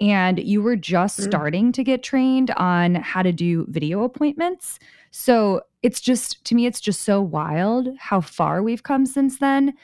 And 0.00 0.38
you 0.38 0.62
were 0.62 0.76
just 0.76 1.18
mm. 1.18 1.24
starting 1.24 1.72
to 1.72 1.82
get 1.82 2.02
trained 2.02 2.52
on 2.52 2.96
how 2.96 3.22
to 3.22 3.32
do 3.32 3.66
video 3.68 4.04
appointments. 4.04 4.78
So 5.10 5.62
it's 5.82 6.00
just, 6.00 6.44
to 6.44 6.54
me, 6.54 6.66
it's 6.66 6.80
just 6.80 7.02
so 7.02 7.20
wild 7.20 7.88
how 7.98 8.20
far 8.20 8.62
we've 8.62 8.82
come 8.82 9.06
since 9.06 9.38
then. 9.38 9.74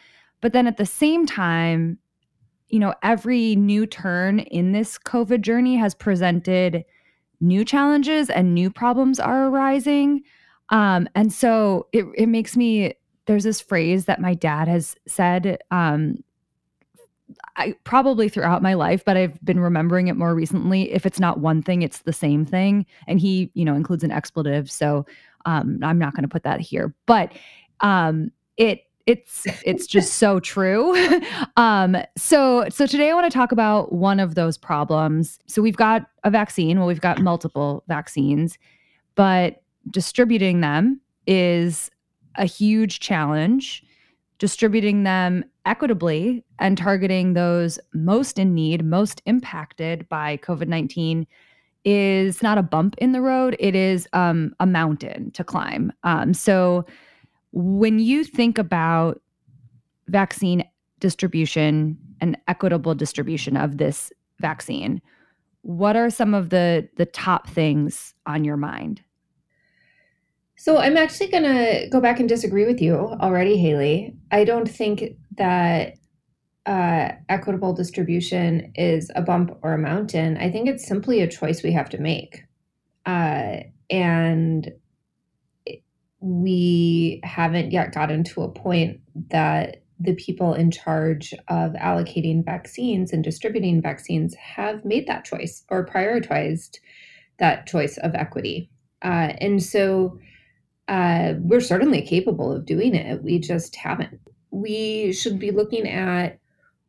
But 0.41 0.53
then 0.53 0.67
at 0.67 0.77
the 0.77 0.87
same 0.87 1.27
time, 1.27 1.99
you 2.69 2.79
know, 2.79 2.95
every 3.03 3.57
new 3.57 3.87
turn 3.87 4.41
in 4.41 4.73
this 4.73 4.99
COVID 4.99 5.41
journey 5.41 5.77
has 5.77 5.95
presented 5.95 6.85
new 7.41 7.65
challenges 7.65 8.31
and 8.31 8.55
new 8.55 8.71
problems 8.71 9.21
are 9.21 9.49
arising. 9.49 10.23
Um, 10.71 11.09
and 11.15 11.33
so 11.33 11.87
it, 11.93 12.07
it 12.17 12.27
makes 12.27 12.57
me, 12.57 12.95
there's 13.27 13.45
this 13.45 13.61
phrase 13.61 14.07
that 14.07 14.21
my 14.21 14.35
dad 14.35 14.69
has 14.69 14.97
said, 15.07 15.59
um, 15.71 16.23
I 17.57 17.75
probably 17.85 18.29
throughout 18.29 18.63
my 18.63 18.75
life, 18.75 19.05
but 19.05 19.17
I've 19.17 19.43
been 19.45 19.61
remembering 19.61 20.09
it 20.09 20.17
more 20.17 20.35
recently. 20.35 20.93
If 20.93 21.07
it's 21.07 21.21
not 21.21 21.41
one 21.41 21.63
thing, 21.63 21.83
it's 21.83 22.01
the 22.01 22.13
same 22.13 22.45
thing. 22.45 22.87
And 23.07 23.19
he, 23.19 23.51
you 23.55 23.65
know, 23.65 23.75
includes 23.75 24.05
an 24.05 24.11
expletive. 24.11 24.71
So 24.71 25.07
um, 25.47 25.79
I'm 25.83 25.99
not 25.99 26.15
going 26.15 26.23
to 26.23 26.29
put 26.29 26.43
that 26.45 26.61
here, 26.61 26.95
but 27.07 27.33
um, 27.81 28.31
it 28.57 28.87
it's 29.07 29.47
it's 29.65 29.87
just 29.87 30.15
so 30.15 30.41
true. 30.41 30.95
Um 31.57 31.97
so 32.17 32.67
so 32.69 32.87
today 32.87 33.11
i 33.11 33.15
want 33.15 33.31
to 33.31 33.37
talk 33.37 33.53
about 33.53 33.93
one 33.93 34.19
of 34.19 34.35
those 34.35 34.59
problems. 34.59 35.39
So 35.47 35.63
we've 35.63 35.77
got 35.77 36.07
a 36.25 36.31
vaccine 36.31 36.79
well 36.79 36.87
we've 36.89 37.01
got 37.01 37.21
multiple 37.21 37.85
vaccines 37.87 38.59
but 39.15 39.63
distributing 39.91 40.61
them 40.61 41.01
is 41.27 41.91
a 42.37 42.45
huge 42.45 43.01
challenge. 43.01 43.85
Distributing 44.39 45.05
them 45.05 45.45
equitably 45.65 46.45
and 46.59 46.77
targeting 46.77 47.35
those 47.35 47.79
most 47.93 48.39
in 48.39 48.53
need 48.53 48.85
most 48.85 49.23
impacted 49.27 50.09
by 50.09 50.37
covid-19 50.39 51.27
is 51.85 52.43
not 52.43 52.59
a 52.59 52.63
bump 52.63 52.97
in 52.99 53.13
the 53.13 53.21
road. 53.21 53.57
It 53.59 53.75
is 53.75 54.09
um, 54.13 54.55
a 54.59 54.67
mountain 54.67 55.31
to 55.33 55.45
climb. 55.45 55.93
Um, 56.03 56.35
so 56.35 56.85
when 57.55 58.01
you 58.01 58.25
think 58.25 58.59
about 58.59 59.23
vaccine 60.09 60.65
distribution 60.99 61.97
and 62.21 62.37
equitable 62.49 62.97
distribution 62.97 63.57
of 63.57 63.79
this 63.79 64.13
vaccine, 64.41 65.01
what 65.63 65.95
are 65.97 66.11
some 66.11 66.35
of 66.35 66.51
the 66.51 66.89
the 66.97 67.07
top 67.07 67.49
things 67.49 68.13
on 68.27 68.45
your 68.45 68.57
mind? 68.57 69.01
So 70.57 70.79
I'm 70.79 70.97
actually 70.97 71.29
going 71.29 71.45
to 71.45 71.89
go 71.91 72.01
back 72.01 72.21
and 72.21 72.29
disagree 72.29 72.65
with 72.65 72.81
you 72.81 72.97
already, 72.97 73.57
Haley. 73.57 74.17
I 74.31 74.45
don't 74.45 74.69
think 74.69 75.17
that 75.37 75.95
uh, 76.67 77.13
equitable 77.29 77.73
distribution 77.73 78.73
is 78.75 79.11
a 79.15 79.23
bump 79.23 79.59
or 79.63 79.75
a 79.75 79.79
mountain. 79.79 80.39
I 80.39 80.51
think 80.51 80.69
it's 80.69 80.87
simply 80.87 81.21
a 81.21 81.29
choice 81.29 81.63
we 81.63 81.73
have 81.73 81.91
to 81.91 81.99
make. 81.99 82.45
Uh, 83.05 83.59
and 83.91 84.73
we 86.25 87.21
haven't 87.23 87.71
yet 87.71 87.93
gotten 87.93 88.25
to 88.25 88.43
a 88.43 88.49
point 88.49 88.99
that 89.29 89.83
the 90.01 90.15
people 90.15 90.55
in 90.55 90.71
charge 90.71 91.35
of 91.49 91.73
allocating 91.73 92.43
vaccines 92.43 93.13
and 93.13 93.23
distributing 93.23 93.83
vaccines 93.83 94.35
have 94.35 94.87
made 94.87 95.07
that 95.07 95.27
choice 95.27 95.65
or 95.69 95.85
prioritized 95.85 96.79
that 97.39 97.67
choice 97.67 97.99
of 97.99 98.15
equity. 98.15 98.71
Uh, 99.03 99.35
and 99.39 99.63
so 99.63 100.19
uh, 100.89 101.35
we're 101.41 101.61
certainly 101.61 102.01
capable 102.01 102.51
of 102.51 102.65
doing 102.65 102.95
it. 102.95 103.23
We 103.23 103.39
just 103.39 103.77
haven't. 103.77 104.19
We 104.51 105.13
should 105.13 105.39
be 105.39 105.51
looking 105.51 105.87
at 105.87 106.39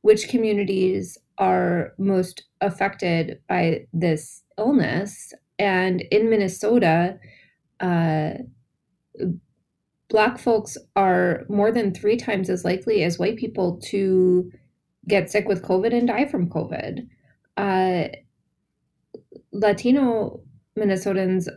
which 0.01 0.29
communities 0.29 1.18
are 1.40 1.91
most 1.97 2.45
affected 2.62 3.41
by 3.50 3.85
this 3.91 4.44
illness. 4.57 5.34
And 5.59 6.01
in 6.09 6.29
Minnesota, 6.29 7.19
uh, 7.81 8.35
Black 10.09 10.37
folks 10.37 10.77
are 10.95 11.45
more 11.49 11.71
than 11.71 11.93
three 11.93 12.15
times 12.15 12.49
as 12.49 12.63
likely 12.63 13.03
as 13.03 13.17
white 13.17 13.37
people 13.37 13.79
to 13.85 14.51
get 15.07 15.31
sick 15.31 15.47
with 15.47 15.63
COVID 15.63 15.93
and 15.93 16.07
die 16.07 16.25
from 16.25 16.49
COVID. 16.49 17.07
Uh, 17.57 18.07
Latino 19.51 20.41
Minnesotans 20.77 21.47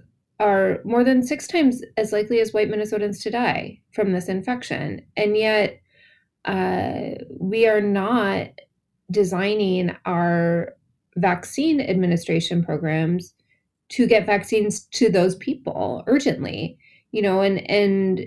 are 0.41 0.81
more 0.85 1.03
than 1.03 1.23
six 1.23 1.47
times 1.47 1.83
as 1.97 2.13
likely 2.13 2.41
as 2.41 2.53
white 2.53 2.71
Minnesotans 2.71 3.21
to 3.23 3.31
die 3.31 3.81
from 3.93 4.13
this 4.13 4.29
infection. 4.29 5.03
And 5.17 5.37
yet, 5.37 5.81
uh, 6.45 7.11
we 7.39 7.67
are 7.67 7.81
not 7.81 8.49
designing 9.11 9.95
our 10.07 10.75
vaccine 11.17 11.81
administration 11.81 12.65
programs 12.65 13.35
to 13.91 14.07
get 14.07 14.27
vaccines 14.27 14.81
to 14.87 15.11
those 15.11 15.35
people 15.37 16.05
urgently 16.07 16.79
you 17.13 17.23
know 17.23 17.41
and 17.41 17.69
and 17.71 18.27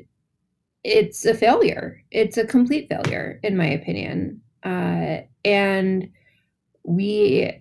it's 0.83 1.25
a 1.25 1.33
failure. 1.33 2.03
It's 2.11 2.37
a 2.37 2.45
complete 2.45 2.89
failure 2.89 3.39
in 3.43 3.55
my 3.55 3.67
opinion. 3.67 4.41
Uh, 4.63 5.17
and 5.45 6.09
we 6.83 7.51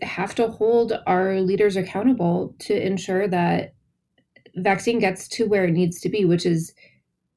have 0.00 0.34
to 0.34 0.48
hold 0.48 0.92
our 1.06 1.40
leaders 1.40 1.76
accountable 1.76 2.54
to 2.60 2.80
ensure 2.80 3.28
that 3.28 3.74
vaccine 4.56 4.98
gets 4.98 5.28
to 5.28 5.46
where 5.46 5.64
it 5.64 5.72
needs 5.72 6.00
to 6.00 6.08
be 6.08 6.24
which 6.24 6.44
is 6.44 6.74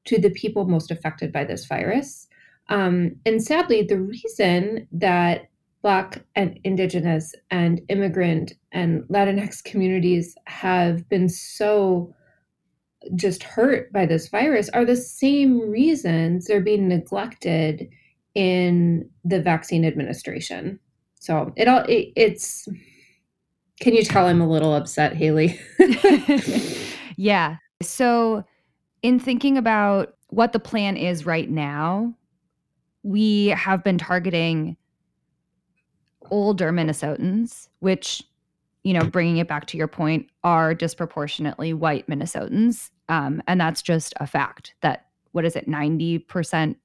to 0.04 0.18
the 0.18 0.30
people 0.30 0.66
most 0.66 0.90
affected 0.90 1.32
by 1.32 1.44
this 1.44 1.66
virus. 1.66 2.28
Um, 2.68 3.16
and 3.24 3.42
sadly 3.42 3.82
the 3.82 3.98
reason 3.98 4.86
that 4.92 5.48
black 5.82 6.24
and 6.34 6.58
indigenous 6.64 7.32
and 7.50 7.80
immigrant 7.88 8.52
and 8.72 9.02
latinx 9.04 9.62
communities 9.62 10.34
have 10.46 11.08
been 11.08 11.28
so 11.28 12.12
just 13.14 13.42
hurt 13.42 13.92
by 13.92 14.06
this 14.06 14.28
virus 14.28 14.68
are 14.70 14.84
the 14.84 14.96
same 14.96 15.60
reasons 15.60 16.46
they're 16.46 16.60
being 16.60 16.88
neglected 16.88 17.88
in 18.34 19.08
the 19.24 19.40
vaccine 19.40 19.84
administration. 19.84 20.78
So 21.20 21.52
it 21.56 21.68
all 21.68 21.80
it, 21.88 22.12
it's 22.16 22.68
can 23.80 23.94
you 23.94 24.02
tell 24.02 24.26
I'm 24.26 24.40
a 24.40 24.48
little 24.48 24.74
upset, 24.74 25.14
Haley? 25.14 25.60
yeah. 27.16 27.56
So 27.82 28.44
in 29.02 29.18
thinking 29.18 29.58
about 29.58 30.14
what 30.28 30.52
the 30.52 30.60
plan 30.60 30.96
is 30.96 31.26
right 31.26 31.50
now, 31.50 32.14
we 33.02 33.48
have 33.48 33.84
been 33.84 33.98
targeting 33.98 34.76
older 36.30 36.72
Minnesotans, 36.72 37.68
which 37.80 38.22
you 38.86 38.92
know, 38.92 39.02
bringing 39.02 39.38
it 39.38 39.48
back 39.48 39.66
to 39.66 39.76
your 39.76 39.88
point, 39.88 40.28
are 40.44 40.72
disproportionately 40.72 41.72
white 41.72 42.06
Minnesotans. 42.06 42.90
Um, 43.08 43.42
and 43.46 43.60
that's 43.60 43.82
just 43.82 44.14
a 44.18 44.26
fact 44.26 44.74
that, 44.80 45.06
what 45.32 45.44
is 45.44 45.56
it, 45.56 45.68
90% 45.68 46.76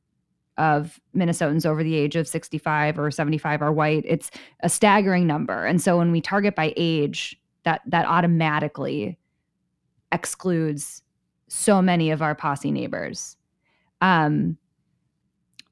of 0.58 1.00
Minnesotans 1.16 1.66
over 1.66 1.84
the 1.84 1.96
age 1.96 2.16
of 2.16 2.28
65 2.28 3.00
or 3.00 3.10
75 3.10 3.62
are 3.62 3.72
white. 3.72 4.04
It's 4.06 4.30
a 4.62 4.70
staggering 4.70 5.26
number. 5.26 5.66
And 5.66 5.82
so 5.82 5.98
when 5.98 6.12
we 6.12 6.22
target 6.22 6.56
by 6.56 6.74
age, 6.78 7.36
that 7.64 7.82
that 7.88 8.06
automatically 8.06 9.18
excludes 10.12 11.04
so 11.48 11.82
many 11.82 12.12
of 12.12 12.22
our 12.22 12.36
BIPOC 12.36 12.72
neighbors. 12.72 13.38
Um, 14.02 14.58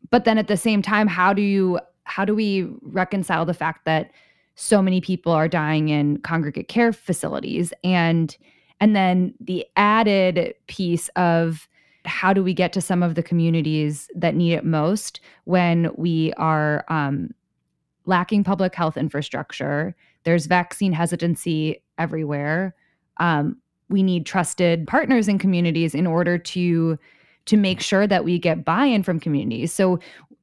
but 0.10 0.25
then 0.25 0.38
at 0.38 0.48
the 0.48 0.57
same 0.57 0.81
time, 0.81 1.07
how 1.07 1.34
do 1.34 1.42
you 1.42 1.80
how 2.04 2.25
do 2.25 2.34
we 2.34 2.68
reconcile 2.81 3.46
the 3.46 3.54
fact 3.54 3.86
that 3.86 4.12
so 4.56 4.81
many 4.81 5.00
people 5.00 5.31
are 5.31 5.48
dying 5.48 5.90
in 5.90 6.18
congregate 6.19 6.68
care 6.68 6.92
facilities 6.92 7.72
and 7.84 8.36
and 8.80 8.96
then 8.96 9.34
the 9.40 9.66
added 9.76 10.54
piece 10.68 11.10
of 11.10 11.68
how 12.06 12.34
do 12.34 12.44
we 12.44 12.54
get 12.54 12.74
to 12.74 12.81
some 12.81 13.04
of 13.04 13.16
the 13.16 13.24
communities 13.24 14.10
that 14.16 14.36
need 14.36 14.54
it 14.54 14.66
most 14.66 15.20
when 15.44 15.92
we 15.96 16.34
are 16.38 16.86
um, 16.88 17.34
lacking 18.06 18.44
public 18.44 18.74
health 18.74 18.98
infrastructure 18.98 19.96
there's 20.24 20.46
vaccine 20.46 20.94
hesitancy 20.94 21.81
everywhere 21.98 22.74
um, 23.18 23.58
we 23.90 24.04
need 24.04 24.26
trusted 24.26 24.88
partners 24.88 25.28
in 25.28 25.38
communities 25.38 25.94
in 25.94 26.08
order 26.08 26.38
to 26.38 26.98
to 27.46 27.58
make 27.58 27.82
sure 27.82 28.06
that 28.06 28.24
we 28.24 28.38
get 28.38 28.64
buy-in 28.64 29.02
from 29.02 29.20
communities. 29.20 29.74
So 29.74 30.00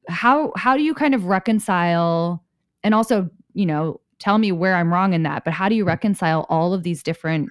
how 0.09 0.51
how 0.55 0.75
do 0.75 0.83
you 0.83 0.93
kind 0.93 1.15
of 1.15 1.25
reconcile 1.25 2.43
and 2.83 2.93
also, 2.93 3.29
you 3.53 3.65
know, 3.65 3.99
tell 4.19 4.37
me 4.37 4.51
where 4.51 4.75
I'm 4.75 4.93
wrong 4.93 5.13
in 5.13 5.23
that, 5.23 5.43
but 5.43 5.53
how 5.53 5.69
do 5.69 5.75
you 5.75 5.85
reconcile 5.85 6.45
all 6.49 6.73
of 6.73 6.83
these 6.83 7.01
different 7.01 7.49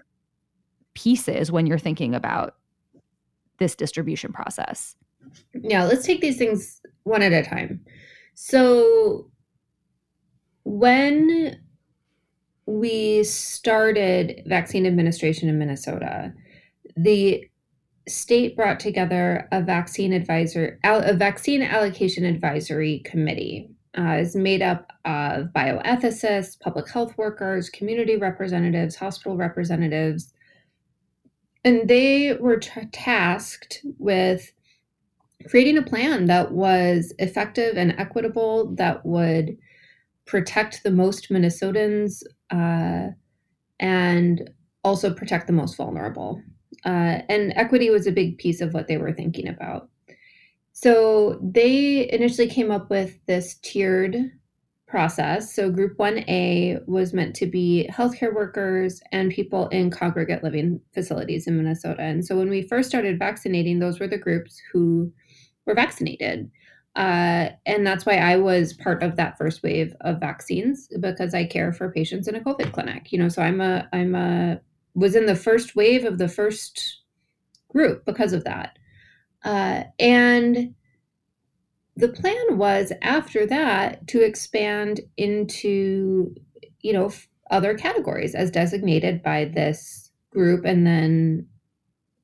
pieces 0.96 1.52
when 1.52 1.66
you're 1.66 1.78
thinking 1.78 2.14
about 2.14 2.56
this 3.58 3.76
distribution 3.76 4.32
process? 4.32 4.96
Yeah, 5.54 5.84
let's 5.84 6.04
take 6.04 6.20
these 6.20 6.38
things 6.38 6.80
one 7.04 7.22
at 7.22 7.32
a 7.32 7.48
time. 7.48 7.84
So 8.34 9.30
when 10.64 11.60
we 12.66 13.22
started 13.22 14.42
vaccine 14.46 14.86
administration 14.86 15.48
in 15.48 15.58
Minnesota, 15.58 16.32
the 16.96 17.48
state 18.08 18.56
brought 18.56 18.80
together 18.80 19.48
a 19.52 19.62
vaccine 19.62 20.12
advisor 20.12 20.78
a 20.84 21.12
vaccine 21.12 21.60
allocation 21.60 22.24
advisory 22.24 23.00
committee 23.00 23.68
uh, 23.98 24.12
is 24.12 24.36
made 24.36 24.62
up 24.62 24.92
of 25.04 25.46
bioethicists 25.46 26.58
public 26.60 26.88
health 26.88 27.18
workers 27.18 27.68
community 27.68 28.16
representatives 28.16 28.94
hospital 28.94 29.36
representatives 29.36 30.32
and 31.66 31.88
they 31.88 32.32
were 32.40 32.56
t- 32.56 32.86
tasked 32.92 33.84
with 33.98 34.50
creating 35.48 35.76
a 35.76 35.82
plan 35.82 36.24
that 36.26 36.52
was 36.52 37.12
effective 37.18 37.76
and 37.76 37.94
equitable 37.98 38.74
that 38.76 39.04
would 39.04 39.58
protect 40.26 40.82
the 40.82 40.90
most 40.90 41.28
minnesotans 41.28 42.22
uh, 42.50 43.08
and 43.78 44.50
also 44.82 45.12
protect 45.12 45.46
the 45.46 45.52
most 45.52 45.76
vulnerable 45.76 46.42
uh, 46.84 47.20
and 47.28 47.52
equity 47.56 47.90
was 47.90 48.06
a 48.06 48.12
big 48.12 48.38
piece 48.38 48.60
of 48.60 48.72
what 48.72 48.86
they 48.86 48.96
were 48.96 49.12
thinking 49.12 49.48
about. 49.48 49.88
So 50.72 51.40
they 51.42 52.10
initially 52.12 52.48
came 52.48 52.70
up 52.70 52.90
with 52.90 53.18
this 53.26 53.56
tiered 53.62 54.30
process. 54.86 55.52
So 55.52 55.70
Group 55.70 55.98
1A 55.98 56.86
was 56.86 57.12
meant 57.12 57.34
to 57.36 57.46
be 57.46 57.88
healthcare 57.90 58.34
workers 58.34 59.00
and 59.10 59.32
people 59.32 59.68
in 59.68 59.90
congregate 59.90 60.44
living 60.44 60.80
facilities 60.94 61.46
in 61.46 61.56
Minnesota. 61.56 62.02
And 62.02 62.24
so 62.24 62.36
when 62.36 62.48
we 62.48 62.62
first 62.62 62.88
started 62.88 63.18
vaccinating, 63.18 63.78
those 63.78 63.98
were 63.98 64.06
the 64.06 64.18
groups 64.18 64.60
who 64.72 65.12
were 65.66 65.74
vaccinated. 65.74 66.50
Uh, 66.94 67.50
and 67.66 67.86
that's 67.86 68.06
why 68.06 68.16
I 68.16 68.36
was 68.36 68.72
part 68.72 69.02
of 69.02 69.16
that 69.16 69.36
first 69.36 69.62
wave 69.62 69.94
of 70.02 70.20
vaccines 70.20 70.88
because 71.00 71.34
I 71.34 71.44
care 71.44 71.72
for 71.72 71.90
patients 71.90 72.26
in 72.28 72.36
a 72.36 72.40
COVID 72.40 72.72
clinic. 72.72 73.12
You 73.12 73.18
know, 73.18 73.28
so 73.28 73.42
I'm 73.42 73.60
a 73.60 73.86
I'm 73.92 74.14
a 74.14 74.60
was 74.94 75.14
in 75.14 75.26
the 75.26 75.36
first 75.36 75.76
wave 75.76 76.06
of 76.06 76.16
the 76.16 76.28
first 76.28 77.02
group 77.68 78.06
because 78.06 78.32
of 78.32 78.44
that. 78.44 78.78
Uh, 79.44 79.84
and 79.98 80.74
the 81.96 82.08
plan 82.08 82.58
was 82.58 82.92
after 83.02 83.46
that 83.46 84.06
to 84.08 84.22
expand 84.22 85.00
into, 85.16 86.34
you 86.80 86.92
know, 86.92 87.10
other 87.50 87.74
categories 87.74 88.34
as 88.34 88.50
designated 88.50 89.22
by 89.22 89.46
this 89.46 90.10
group 90.30 90.64
and 90.64 90.86
then 90.86 91.46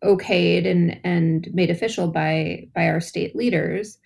okayed 0.05 0.67
and 0.67 1.01
and 1.05 1.49
made 1.55 1.71
official 1.71 2.09
by 2.09 2.69
by 2.75 2.87
our 2.87 3.01
state 3.01 3.35
leaders. 3.35 3.99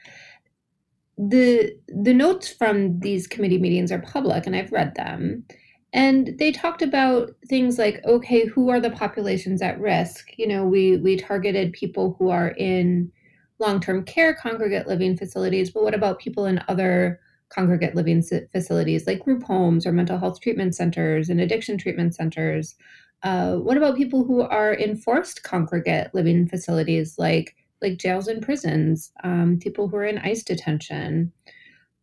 The 1.19 1.77
the 1.89 2.15
notes 2.15 2.53
from 2.53 3.01
these 3.01 3.27
committee 3.27 3.59
meetings 3.59 3.91
are 3.91 4.01
public 4.01 4.47
and 4.47 4.55
i've 4.55 4.73
read 4.73 4.95
them. 4.95 5.45
And 5.93 6.37
they 6.39 6.53
talked 6.53 6.83
about 6.83 7.31
things 7.49 7.79
like 7.79 8.05
okay 8.05 8.47
who 8.47 8.69
are 8.69 8.81
the 8.81 8.91
populations 8.91 9.63
at 9.63 9.81
risk? 9.81 10.29
You 10.37 10.47
know 10.47 10.65
we 10.65 10.99
we 10.99 11.17
targeted 11.17 11.73
people 11.73 12.15
who 12.19 12.29
are 12.31 12.51
in 12.51 13.11
long-term 13.59 14.05
care 14.05 14.35
congregate 14.35 14.87
living 14.87 15.17
facilities 15.17 15.71
but 15.71 15.83
what 15.83 15.95
about 15.95 16.19
people 16.19 16.47
in 16.47 16.63
other 16.69 17.21
congregate 17.49 17.95
living 17.95 18.23
facilities 18.53 19.07
like 19.07 19.25
group 19.25 19.43
homes 19.43 19.87
or 19.87 19.93
mental 19.93 20.19
health 20.19 20.41
treatment 20.41 20.75
centers 20.75 21.29
and 21.29 21.41
addiction 21.41 21.79
treatment 21.79 22.15
centers? 22.15 22.75
Uh, 23.23 23.57
what 23.57 23.77
about 23.77 23.97
people 23.97 24.25
who 24.25 24.43
are 24.43 24.73
in 24.73 24.97
forced 24.97 25.43
congregate 25.43 26.15
living 26.15 26.47
facilities 26.47 27.19
like 27.19 27.57
like 27.83 27.99
jails 27.99 28.27
and 28.27 28.43
prisons 28.43 29.13
um, 29.23 29.59
people 29.61 29.87
who 29.89 29.97
are 29.97 30.05
in 30.05 30.19
ICE 30.19 30.43
detention? 30.43 31.33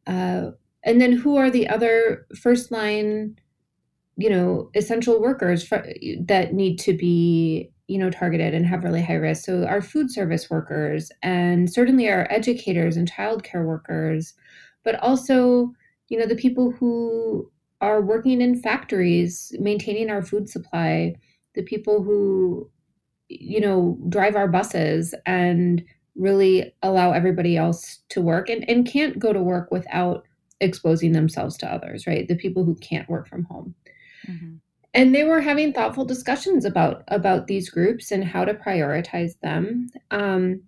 Uh, 0.08 0.52
and 0.84 1.00
then 1.00 1.14
who 1.14 1.38
are 1.38 1.50
the 1.50 1.68
other 1.68 2.26
first 2.40 2.72
line 2.72 3.38
you 4.16 4.30
know 4.30 4.70
essential 4.76 5.20
workers 5.22 5.66
for, 5.66 5.86
that 6.20 6.54
need 6.54 6.78
to 6.78 6.94
be 6.94 7.72
you 7.94 8.00
know 8.00 8.10
targeted 8.10 8.56
and 8.56 8.66
have 8.66 8.84
really 8.84 9.04
high 9.04 9.13
risk. 9.13 9.45
So 9.45 9.66
our 9.66 9.81
food 9.81 10.10
service 10.10 10.50
workers 10.50 11.12
and 11.22 11.72
certainly 11.72 12.10
our 12.10 12.28
educators 12.31 12.98
and 12.98 13.10
childcare 13.10 13.63
workers 13.63 14.34
but 14.84 14.95
also 14.95 15.72
you 16.07 16.18
know 16.18 16.25
the 16.25 16.36
people 16.36 16.72
who 16.72 17.51
are 17.81 18.01
working 18.01 18.42
in 18.42 18.60
factories 18.60 19.54
maintaining 19.60 20.10
our 20.10 20.24
food 20.24 20.50
supply 20.50 21.13
the 21.54 21.62
people 21.62 22.01
who 22.01 22.68
you 23.30 23.62
know 23.62 23.96
drive 24.10 24.36
our 24.36 24.48
buses 24.48 25.13
and 25.28 25.84
really 26.16 26.74
allow 26.81 27.12
everybody 27.12 27.57
else 27.57 28.00
to 28.10 28.22
work 28.22 28.50
and, 28.50 28.68
and 28.68 28.88
can't 28.88 29.19
go 29.19 29.31
to 29.34 29.42
work 29.42 29.69
without 29.72 30.25
exposing 30.62 31.12
themselves 31.12 31.57
to 31.57 31.72
others 31.72 32.07
right? 32.07 32.28
The 32.28 32.36
people 32.36 32.63
who 32.63 32.74
can't 32.75 33.07
work 33.07 33.28
from 33.28 33.44
home. 33.44 33.75
Mm-hmm. 34.28 34.56
And 34.94 35.13
they 35.13 35.24
were 35.24 35.42
having 35.42 35.74
thoughtful 35.74 36.06
discussions 36.06 36.66
about 36.66 37.04
about 37.07 37.48
these 37.48 37.69
groups 37.69 38.12
and 38.12 38.24
how 38.24 38.45
to 38.45 38.54
prioritize 38.54 39.40
them. 39.40 39.90
Um, 40.12 40.62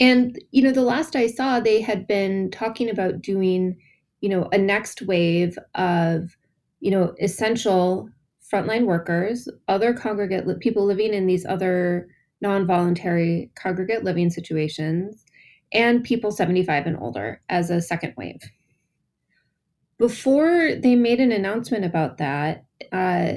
and 0.00 0.38
you 0.50 0.62
know, 0.62 0.72
the 0.72 0.82
last 0.82 1.14
I 1.16 1.26
saw, 1.26 1.60
they 1.60 1.80
had 1.80 2.06
been 2.06 2.50
talking 2.50 2.88
about 2.88 3.20
doing, 3.20 3.76
you 4.20 4.28
know, 4.28 4.48
a 4.52 4.58
next 4.58 5.02
wave 5.02 5.58
of, 5.74 6.36
you 6.80 6.90
know, 6.90 7.14
essential 7.20 8.08
frontline 8.50 8.86
workers, 8.86 9.48
other 9.68 9.92
congregate 9.92 10.44
people 10.60 10.84
living 10.84 11.12
in 11.12 11.26
these 11.26 11.44
other 11.44 12.08
non-voluntary 12.40 13.50
congregate 13.56 14.04
living 14.04 14.30
situations, 14.30 15.24
and 15.72 16.04
people 16.04 16.30
75 16.30 16.86
and 16.86 16.98
older 16.98 17.40
as 17.48 17.70
a 17.70 17.80
second 17.80 18.14
wave 18.16 18.40
before 19.98 20.74
they 20.74 20.96
made 20.96 21.20
an 21.20 21.32
announcement 21.32 21.84
about 21.84 22.18
that, 22.18 22.63
uh, 22.92 23.32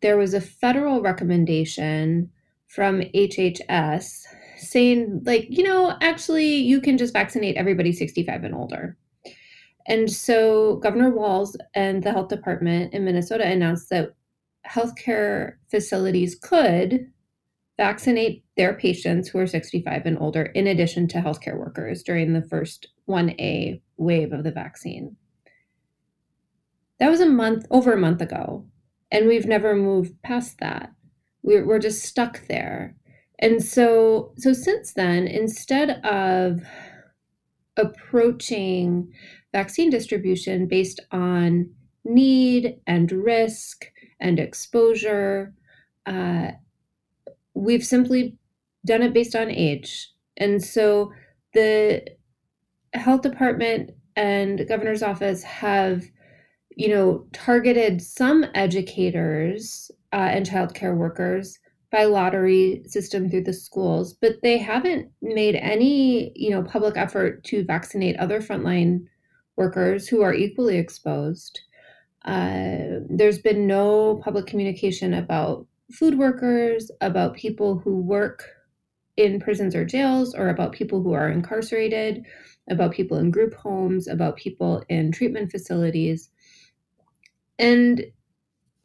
there 0.00 0.16
was 0.16 0.34
a 0.34 0.40
federal 0.40 1.00
recommendation 1.00 2.30
from 2.66 3.00
HHS 3.00 4.24
saying, 4.58 5.22
like, 5.24 5.46
you 5.48 5.62
know, 5.62 5.96
actually, 6.00 6.56
you 6.56 6.80
can 6.80 6.98
just 6.98 7.12
vaccinate 7.12 7.56
everybody 7.56 7.92
65 7.92 8.44
and 8.44 8.54
older. 8.54 8.96
And 9.86 10.10
so 10.10 10.76
Governor 10.76 11.10
Walz 11.10 11.56
and 11.74 12.02
the 12.02 12.12
health 12.12 12.28
department 12.28 12.94
in 12.94 13.04
Minnesota 13.04 13.46
announced 13.46 13.90
that 13.90 14.14
healthcare 14.66 15.54
facilities 15.70 16.34
could 16.34 17.10
vaccinate 17.76 18.44
their 18.56 18.74
patients 18.74 19.28
who 19.28 19.38
are 19.38 19.46
65 19.46 20.06
and 20.06 20.18
older 20.18 20.44
in 20.44 20.66
addition 20.66 21.08
to 21.08 21.18
healthcare 21.18 21.58
workers 21.58 22.02
during 22.02 22.32
the 22.32 22.42
first 22.42 22.88
1A 23.08 23.80
wave 23.96 24.32
of 24.32 24.44
the 24.44 24.52
vaccine. 24.52 25.16
That 27.00 27.10
was 27.10 27.20
a 27.20 27.26
month, 27.26 27.66
over 27.70 27.92
a 27.92 28.00
month 28.00 28.20
ago. 28.20 28.66
And 29.10 29.28
we've 29.28 29.46
never 29.46 29.74
moved 29.74 30.20
past 30.22 30.58
that. 30.58 30.92
We're, 31.42 31.66
we're 31.66 31.78
just 31.78 32.02
stuck 32.02 32.46
there. 32.46 32.96
And 33.38 33.62
so, 33.62 34.32
so 34.36 34.52
since 34.52 34.94
then, 34.94 35.26
instead 35.26 36.04
of 36.04 36.62
approaching 37.76 39.12
vaccine 39.52 39.90
distribution 39.90 40.66
based 40.66 41.00
on 41.10 41.70
need 42.04 42.76
and 42.86 43.10
risk 43.10 43.86
and 44.20 44.38
exposure, 44.38 45.52
uh, 46.06 46.52
we've 47.54 47.84
simply 47.84 48.36
done 48.86 49.02
it 49.02 49.14
based 49.14 49.34
on 49.34 49.50
age. 49.50 50.10
And 50.36 50.62
so 50.62 51.12
the 51.52 52.04
health 52.92 53.22
department 53.22 53.90
and 54.16 54.66
governor's 54.68 55.02
office 55.02 55.42
have 55.42 56.04
you 56.76 56.88
know, 56.88 57.26
targeted 57.32 58.02
some 58.02 58.44
educators 58.54 59.90
uh, 60.12 60.16
and 60.16 60.46
childcare 60.48 60.96
workers 60.96 61.58
by 61.90 62.04
lottery 62.04 62.82
system 62.86 63.30
through 63.30 63.44
the 63.44 63.52
schools, 63.52 64.14
but 64.14 64.42
they 64.42 64.58
haven't 64.58 65.08
made 65.22 65.54
any, 65.54 66.32
you 66.34 66.50
know, 66.50 66.62
public 66.62 66.96
effort 66.96 67.44
to 67.44 67.64
vaccinate 67.64 68.16
other 68.16 68.40
frontline 68.40 69.04
workers 69.56 70.08
who 70.08 70.20
are 70.22 70.34
equally 70.34 70.76
exposed. 70.76 71.60
Uh, 72.24 72.98
there's 73.08 73.38
been 73.38 73.66
no 73.66 74.20
public 74.24 74.46
communication 74.46 75.14
about 75.14 75.66
food 75.92 76.18
workers, 76.18 76.90
about 77.00 77.36
people 77.36 77.78
who 77.78 78.00
work 78.00 78.44
in 79.16 79.38
prisons 79.38 79.76
or 79.76 79.84
jails, 79.84 80.34
or 80.34 80.48
about 80.48 80.72
people 80.72 81.00
who 81.00 81.12
are 81.12 81.30
incarcerated, 81.30 82.24
about 82.68 82.92
people 82.92 83.18
in 83.18 83.30
group 83.30 83.54
homes, 83.54 84.08
about 84.08 84.36
people 84.36 84.82
in 84.88 85.12
treatment 85.12 85.52
facilities. 85.52 86.30
And 87.58 88.04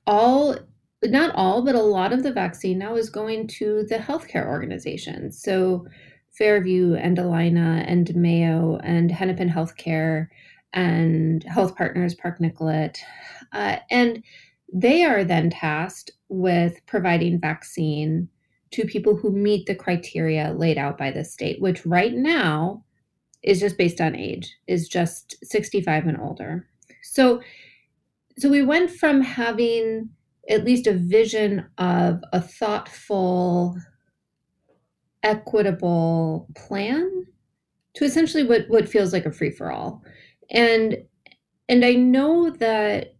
all 0.05 0.55
not 1.03 1.33
all, 1.35 1.61
but 1.61 1.75
a 1.75 1.81
lot 1.81 2.11
of 2.11 2.23
the 2.23 2.31
vaccine 2.31 2.77
now 2.77 2.95
is 2.95 3.09
going 3.09 3.47
to 3.47 3.83
the 3.87 3.95
healthcare 3.95 4.45
organizations. 4.47 5.41
So 5.41 5.87
Fairview 6.31 6.95
and 6.95 7.17
Allina 7.17 7.83
and 7.87 8.13
Mayo 8.15 8.79
and 8.83 9.11
Hennepin 9.11 9.49
Healthcare 9.49 10.27
and 10.73 11.43
Health 11.43 11.75
Partners 11.75 12.15
Park 12.15 12.39
Nicollet. 12.39 12.99
Uh, 13.53 13.77
and 13.89 14.23
they 14.71 15.03
are 15.03 15.23
then 15.23 15.49
tasked 15.49 16.11
with 16.27 16.85
providing 16.85 17.39
vaccine 17.39 18.29
to 18.71 18.85
people 18.85 19.15
who 19.15 19.31
meet 19.31 19.65
the 19.65 19.75
criteria 19.75 20.53
laid 20.53 20.77
out 20.77 20.97
by 20.97 21.11
the 21.11 21.23
state, 21.23 21.59
which 21.59 21.85
right 21.85 22.13
now 22.13 22.83
is 23.41 23.59
just 23.59 23.77
based 23.77 23.99
on 23.99 24.15
age, 24.15 24.55
is 24.67 24.87
just 24.87 25.35
65 25.43 26.05
and 26.05 26.19
older. 26.19 26.67
So 27.01 27.41
so 28.39 28.49
we 28.49 28.63
went 28.63 28.89
from 28.89 29.21
having 29.21 30.09
at 30.49 30.63
least 30.63 30.87
a 30.87 30.93
vision 30.93 31.67
of 31.77 32.21
a 32.33 32.41
thoughtful 32.41 33.77
equitable 35.23 36.47
plan 36.55 37.25
to 37.93 38.05
essentially 38.05 38.43
what 38.43 38.65
what 38.69 38.87
feels 38.87 39.13
like 39.13 39.25
a 39.25 39.31
free 39.31 39.51
for 39.51 39.71
all. 39.71 40.01
And 40.49 40.97
and 41.67 41.85
I 41.85 41.93
know 41.93 42.49
that 42.49 43.15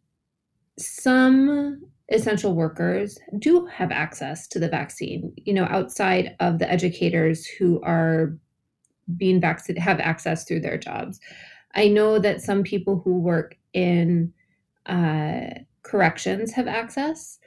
some 0.77 1.81
essential 2.11 2.55
workers 2.55 3.19
do 3.37 3.65
have 3.67 3.91
access 3.91 4.47
to 4.47 4.59
the 4.59 4.69
vaccine, 4.69 5.33
you 5.37 5.53
know, 5.53 5.65
outside 5.65 6.35
of 6.39 6.57
the 6.57 6.71
educators 6.71 7.45
who 7.45 7.81
are 7.81 8.35
being 9.17 9.41
vaccinated 9.41 9.83
have 9.83 9.99
access 9.99 10.45
through 10.45 10.61
their 10.61 10.77
jobs. 10.77 11.19
I 11.75 11.87
know 11.87 12.17
that 12.19 12.41
some 12.41 12.63
people 12.63 13.01
who 13.03 13.19
work 13.19 13.55
in 13.73 14.33
uh, 14.89 15.59
corrections 15.83 16.51
have 16.53 16.67
access, 16.67 17.39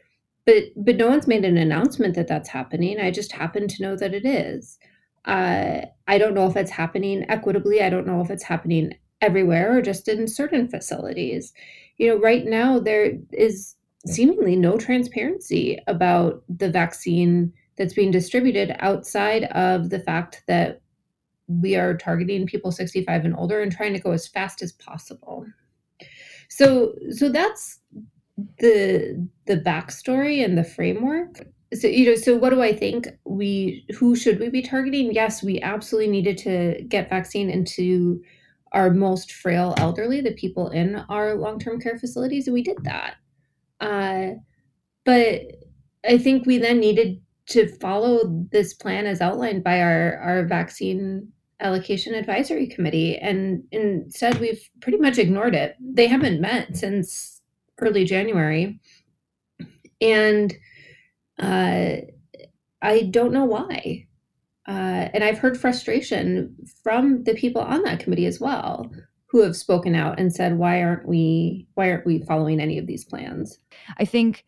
but 0.46 0.64
but 0.76 0.96
no 0.96 1.08
one's 1.08 1.28
made 1.28 1.44
an 1.44 1.58
announcement 1.58 2.14
that 2.14 2.28
that's 2.28 2.48
happening. 2.48 3.00
I 3.00 3.10
just 3.10 3.32
happen 3.32 3.68
to 3.68 3.82
know 3.82 3.96
that 3.96 4.14
it 4.14 4.24
is. 4.24 4.78
Uh, 5.24 5.82
I 6.08 6.18
don't 6.18 6.34
know 6.34 6.48
if 6.48 6.56
it's 6.56 6.70
happening 6.70 7.24
equitably. 7.28 7.82
I 7.82 7.90
don't 7.90 8.06
know 8.06 8.20
if 8.20 8.30
it's 8.30 8.42
happening 8.42 8.94
everywhere 9.20 9.78
or 9.78 9.82
just 9.82 10.08
in 10.08 10.26
certain 10.26 10.68
facilities. 10.68 11.52
You 11.98 12.08
know, 12.08 12.20
right 12.20 12.44
now 12.44 12.80
there 12.80 13.12
is 13.32 13.76
seemingly 14.06 14.56
no 14.56 14.78
transparency 14.78 15.78
about 15.86 16.42
the 16.48 16.70
vaccine 16.70 17.52
that's 17.76 17.94
being 17.94 18.10
distributed 18.10 18.74
outside 18.80 19.44
of 19.44 19.90
the 19.90 20.00
fact 20.00 20.42
that 20.48 20.80
we 21.46 21.76
are 21.76 21.96
targeting 21.96 22.46
people 22.46 22.72
65 22.72 23.24
and 23.24 23.36
older 23.36 23.60
and 23.60 23.72
trying 23.72 23.92
to 23.92 24.00
go 24.00 24.12
as 24.12 24.26
fast 24.26 24.62
as 24.62 24.72
possible. 24.72 25.46
So 26.56 26.94
so 27.10 27.30
that's 27.30 27.80
the 28.58 29.26
the 29.46 29.56
backstory 29.56 30.44
and 30.44 30.58
the 30.58 30.64
framework. 30.64 31.46
So 31.72 31.86
you 31.88 32.10
know 32.10 32.16
so 32.16 32.36
what 32.36 32.50
do 32.50 32.60
i 32.60 32.74
think 32.74 33.08
we 33.24 33.86
who 33.98 34.14
should 34.14 34.38
we 34.38 34.50
be 34.50 34.60
targeting? 34.60 35.14
Yes 35.14 35.42
we 35.42 35.62
absolutely 35.62 36.10
needed 36.10 36.36
to 36.38 36.82
get 36.88 37.08
vaccine 37.08 37.48
into 37.48 38.20
our 38.72 38.90
most 38.90 39.32
frail 39.32 39.74
elderly 39.78 40.20
the 40.20 40.32
people 40.34 40.68
in 40.70 40.96
our 41.08 41.34
long-term 41.34 41.80
care 41.80 41.98
facilities 41.98 42.46
and 42.46 42.54
we 42.54 42.62
did 42.62 42.76
that. 42.84 43.14
Uh, 43.80 44.32
but 45.04 45.40
i 46.04 46.18
think 46.18 46.46
we 46.46 46.58
then 46.58 46.78
needed 46.78 47.20
to 47.46 47.66
follow 47.78 48.44
this 48.52 48.74
plan 48.74 49.06
as 49.06 49.20
outlined 49.20 49.64
by 49.64 49.80
our 49.80 50.18
our 50.18 50.44
vaccine 50.44 51.26
allocation 51.62 52.14
advisory 52.14 52.66
committee 52.66 53.16
and 53.18 53.62
instead 53.70 54.38
we've 54.40 54.68
pretty 54.80 54.98
much 54.98 55.16
ignored 55.18 55.54
it 55.54 55.76
they 55.80 56.06
haven't 56.06 56.40
met 56.40 56.76
since 56.76 57.42
early 57.82 58.04
January. 58.04 58.80
And 60.00 60.54
uh, 61.38 61.96
I 62.80 63.02
don't 63.10 63.32
know 63.32 63.44
why. 63.44 64.06
Uh, 64.66 65.10
and 65.12 65.24
I've 65.24 65.38
heard 65.38 65.58
frustration 65.58 66.54
from 66.82 67.24
the 67.24 67.34
people 67.34 67.60
on 67.60 67.82
that 67.82 68.00
committee 68.00 68.26
as 68.26 68.40
well 68.40 68.90
who 69.26 69.40
have 69.40 69.56
spoken 69.56 69.94
out 69.94 70.20
and 70.20 70.32
said 70.32 70.58
why 70.58 70.82
aren't 70.82 71.08
we 71.08 71.66
why 71.74 71.90
aren't 71.90 72.04
we 72.04 72.18
following 72.20 72.60
any 72.60 72.76
of 72.76 72.86
these 72.86 73.02
plans 73.02 73.58
i 73.96 74.04
think 74.04 74.44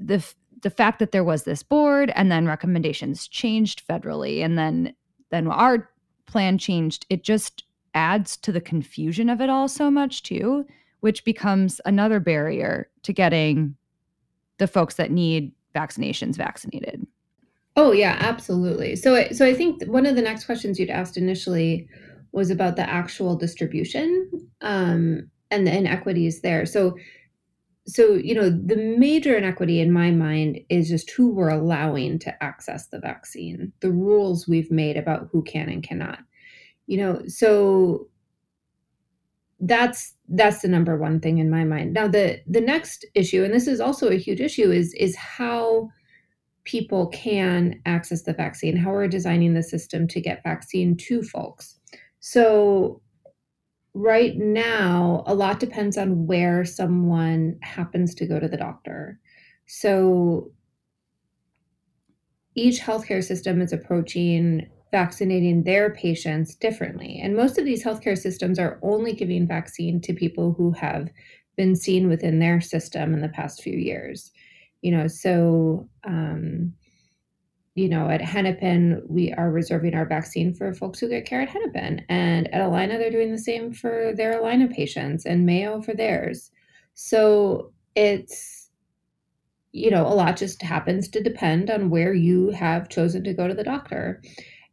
the 0.00 0.20
the 0.62 0.68
fact 0.68 0.98
that 0.98 1.12
there 1.12 1.22
was 1.22 1.44
this 1.44 1.62
board 1.62 2.10
and 2.16 2.30
then 2.30 2.44
recommendations 2.44 3.28
changed 3.28 3.86
federally 3.86 4.44
and 4.44 4.58
then 4.58 4.92
then 5.30 5.46
our 5.46 5.89
plan 6.30 6.58
changed 6.58 7.06
it 7.10 7.22
just 7.22 7.64
adds 7.94 8.36
to 8.36 8.52
the 8.52 8.60
confusion 8.60 9.28
of 9.28 9.40
it 9.40 9.50
all 9.50 9.68
so 9.68 9.90
much 9.90 10.22
too 10.22 10.64
which 11.00 11.24
becomes 11.24 11.80
another 11.84 12.20
barrier 12.20 12.88
to 13.02 13.12
getting 13.12 13.74
the 14.58 14.66
folks 14.66 14.94
that 14.94 15.10
need 15.10 15.52
vaccinations 15.74 16.36
vaccinated. 16.36 17.06
Oh 17.76 17.92
yeah, 17.92 18.16
absolutely. 18.20 18.96
So 18.96 19.28
so 19.32 19.46
I 19.46 19.54
think 19.54 19.82
one 19.84 20.06
of 20.06 20.16
the 20.16 20.22
next 20.22 20.44
questions 20.44 20.78
you'd 20.78 20.90
asked 20.90 21.16
initially 21.16 21.88
was 22.32 22.50
about 22.50 22.76
the 22.76 22.88
actual 22.88 23.36
distribution 23.36 24.30
um, 24.60 25.30
and 25.50 25.66
the 25.66 25.76
inequities 25.76 26.42
there. 26.42 26.66
So 26.66 26.96
so 27.90 28.14
you 28.14 28.34
know 28.34 28.50
the 28.50 28.76
major 28.76 29.36
inequity 29.36 29.80
in 29.80 29.92
my 29.92 30.10
mind 30.10 30.60
is 30.68 30.88
just 30.88 31.10
who 31.10 31.30
we're 31.30 31.48
allowing 31.48 32.18
to 32.20 32.42
access 32.42 32.88
the 32.88 33.00
vaccine, 33.00 33.72
the 33.80 33.90
rules 33.90 34.46
we've 34.46 34.70
made 34.70 34.96
about 34.96 35.28
who 35.32 35.42
can 35.42 35.68
and 35.68 35.82
cannot. 35.82 36.20
You 36.86 36.98
know, 36.98 37.22
so 37.26 38.08
that's 39.60 40.14
that's 40.28 40.62
the 40.62 40.68
number 40.68 40.96
one 40.96 41.20
thing 41.20 41.38
in 41.38 41.50
my 41.50 41.64
mind 41.64 41.92
now 41.92 42.08
the 42.08 42.40
the 42.46 42.60
next 42.60 43.04
issue 43.14 43.44
and 43.44 43.52
this 43.52 43.66
is 43.66 43.80
also 43.80 44.08
a 44.08 44.16
huge 44.16 44.40
issue 44.40 44.70
is 44.70 44.94
is 44.94 45.14
how 45.16 45.88
people 46.64 47.08
can 47.08 47.78
access 47.84 48.22
the 48.22 48.32
vaccine 48.32 48.76
how 48.76 48.90
we're 48.90 49.06
designing 49.06 49.52
the 49.52 49.62
system 49.62 50.08
to 50.08 50.20
get 50.20 50.42
vaccine 50.42 50.96
to 50.96 51.22
folks 51.22 51.78
so 52.20 53.02
right 53.94 54.36
now 54.36 55.24
a 55.26 55.34
lot 55.34 55.58
depends 55.58 55.98
on 55.98 56.26
where 56.26 56.64
someone 56.64 57.58
happens 57.62 58.14
to 58.14 58.26
go 58.26 58.38
to 58.38 58.48
the 58.48 58.56
doctor 58.56 59.18
so 59.66 60.50
each 62.54 62.80
healthcare 62.80 63.22
system 63.22 63.60
is 63.60 63.72
approaching 63.72 64.68
vaccinating 64.90 65.62
their 65.62 65.90
patients 65.94 66.54
differently. 66.54 67.20
And 67.22 67.36
most 67.36 67.58
of 67.58 67.64
these 67.64 67.84
healthcare 67.84 68.18
systems 68.18 68.58
are 68.58 68.78
only 68.82 69.12
giving 69.12 69.46
vaccine 69.46 70.00
to 70.02 70.12
people 70.12 70.52
who 70.52 70.72
have 70.72 71.10
been 71.56 71.76
seen 71.76 72.08
within 72.08 72.38
their 72.38 72.60
system 72.60 73.14
in 73.14 73.20
the 73.20 73.28
past 73.28 73.62
few 73.62 73.76
years. 73.76 74.30
You 74.82 74.92
know, 74.92 75.06
so 75.06 75.88
um, 76.04 76.72
you 77.80 77.88
know, 77.88 78.10
at 78.10 78.20
Hennepin, 78.20 79.02
we 79.08 79.32
are 79.32 79.50
reserving 79.50 79.94
our 79.94 80.04
vaccine 80.04 80.52
for 80.52 80.74
folks 80.74 81.00
who 81.00 81.08
get 81.08 81.24
care 81.24 81.40
at 81.40 81.48
Hennepin. 81.48 82.04
And 82.10 82.52
at 82.52 82.60
Allina, 82.60 82.98
they're 82.98 83.10
doing 83.10 83.32
the 83.32 83.38
same 83.38 83.72
for 83.72 84.12
their 84.14 84.38
Allina 84.38 84.70
patients 84.70 85.24
and 85.24 85.46
Mayo 85.46 85.80
for 85.80 85.94
theirs. 85.94 86.50
So 86.92 87.72
it's, 87.94 88.68
you 89.72 89.90
know, 89.90 90.06
a 90.06 90.12
lot 90.12 90.36
just 90.36 90.60
happens 90.60 91.08
to 91.08 91.22
depend 91.22 91.70
on 91.70 91.88
where 91.88 92.12
you 92.12 92.50
have 92.50 92.90
chosen 92.90 93.24
to 93.24 93.32
go 93.32 93.48
to 93.48 93.54
the 93.54 93.64
doctor. 93.64 94.20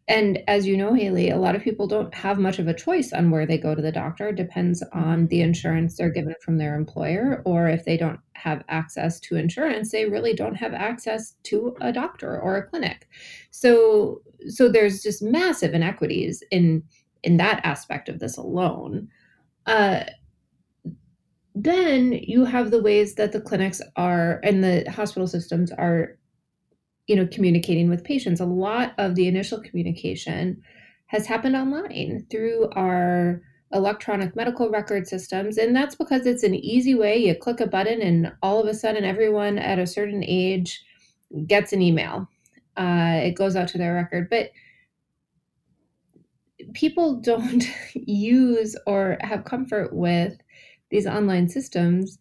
And 0.09 0.39
as 0.47 0.65
you 0.65 0.77
know, 0.77 0.93
Haley, 0.93 1.29
a 1.29 1.37
lot 1.37 1.55
of 1.55 1.61
people 1.61 1.85
don't 1.85 2.13
have 2.15 2.39
much 2.39 2.59
of 2.59 2.67
a 2.67 2.73
choice 2.73 3.11
on 3.11 3.29
where 3.29 3.45
they 3.45 3.57
go 3.57 3.75
to 3.75 3.81
the 3.81 3.91
doctor. 3.91 4.29
It 4.29 4.37
depends 4.37 4.81
on 4.93 5.27
the 5.27 5.41
insurance 5.41 5.97
they're 5.97 6.09
given 6.09 6.35
from 6.41 6.57
their 6.57 6.75
employer, 6.75 7.41
or 7.45 7.67
if 7.67 7.83
they 7.83 7.97
don't 7.97 8.19
have 8.33 8.63
access 8.69 9.19
to 9.21 9.35
insurance, 9.35 9.91
they 9.91 10.05
really 10.05 10.33
don't 10.33 10.55
have 10.55 10.73
access 10.73 11.33
to 11.43 11.75
a 11.81 11.91
doctor 11.91 12.39
or 12.39 12.55
a 12.55 12.65
clinic. 12.65 13.09
So, 13.51 14.21
so 14.47 14.69
there's 14.69 15.03
just 15.03 15.21
massive 15.21 15.73
inequities 15.73 16.41
in 16.51 16.83
in 17.23 17.37
that 17.37 17.59
aspect 17.65 18.07
of 18.07 18.19
this 18.19 18.37
alone. 18.37 19.09
Uh, 19.65 20.05
then 21.53 22.13
you 22.13 22.45
have 22.45 22.71
the 22.71 22.81
ways 22.81 23.15
that 23.15 23.31
the 23.31 23.41
clinics 23.41 23.81
are 23.95 24.39
and 24.43 24.63
the 24.63 24.89
hospital 24.89 25.27
systems 25.27 25.71
are 25.71 26.16
you 27.07 27.15
know 27.15 27.27
communicating 27.27 27.89
with 27.89 28.03
patients. 28.03 28.39
A 28.39 28.45
lot 28.45 28.93
of 28.97 29.15
the 29.15 29.27
initial 29.27 29.61
communication 29.61 30.61
has 31.07 31.25
happened 31.25 31.55
online 31.55 32.25
through 32.29 32.69
our 32.73 33.41
electronic 33.73 34.33
medical 34.35 34.69
record 34.69 35.05
systems 35.07 35.57
and 35.57 35.75
that's 35.75 35.95
because 35.95 36.25
it's 36.25 36.43
an 36.43 36.55
easy 36.55 36.95
way. 36.95 37.17
You 37.17 37.35
click 37.35 37.59
a 37.59 37.67
button 37.67 38.01
and 38.01 38.31
all 38.41 38.61
of 38.61 38.67
a 38.67 38.73
sudden 38.73 39.03
everyone 39.03 39.57
at 39.57 39.79
a 39.79 39.87
certain 39.87 40.23
age 40.25 40.83
gets 41.47 41.73
an 41.73 41.81
email. 41.81 42.29
Uh, 42.77 43.19
it 43.23 43.35
goes 43.35 43.55
out 43.55 43.67
to 43.69 43.77
their 43.77 43.93
record. 43.93 44.29
But 44.29 44.51
people 46.73 47.15
don't 47.15 47.65
use 47.93 48.75
or 48.85 49.17
have 49.21 49.45
comfort 49.45 49.93
with 49.93 50.37
these 50.89 51.07
online 51.07 51.49
systems 51.49 52.19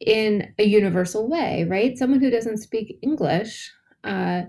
in 0.00 0.52
a 0.58 0.64
universal 0.64 1.28
way, 1.28 1.64
right? 1.64 1.98
Someone 1.98 2.20
who 2.20 2.30
doesn't 2.30 2.58
speak 2.58 2.98
English 3.02 3.72
uh, 4.04 4.42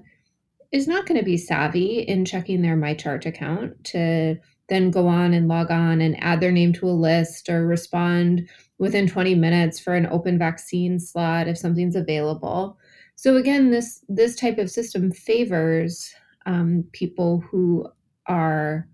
is 0.72 0.88
not 0.88 1.06
going 1.06 1.20
to 1.20 1.26
be 1.26 1.38
savvy 1.38 2.00
in 2.02 2.26
checking 2.26 2.62
their 2.62 2.78
MyChart 2.78 3.26
account 3.26 3.84
to 3.86 4.38
then 4.70 4.92
go 4.92 5.08
on 5.08 5.34
and 5.34 5.48
log 5.48 5.72
on 5.72 6.00
and 6.00 6.22
add 6.24 6.40
their 6.40 6.52
name 6.52 6.72
to 6.74 6.88
a 6.88 6.92
list 6.92 7.50
or 7.50 7.66
respond 7.66 8.48
within 8.78 9.08
20 9.08 9.34
minutes 9.36 9.80
for 9.80 9.96
an 9.96 10.06
open 10.08 10.38
vaccine 10.38 11.00
slot 11.00 11.48
if 11.48 11.58
something's 11.58 11.96
available. 11.96 12.78
So 13.16 13.36
again, 13.36 13.72
this 13.72 14.06
this 14.08 14.36
type 14.36 14.60
of 14.60 14.70
system 14.70 15.12
favors 15.12 16.14
um, 16.46 16.86
people 16.94 17.44
who 17.52 17.88
are 18.28 18.88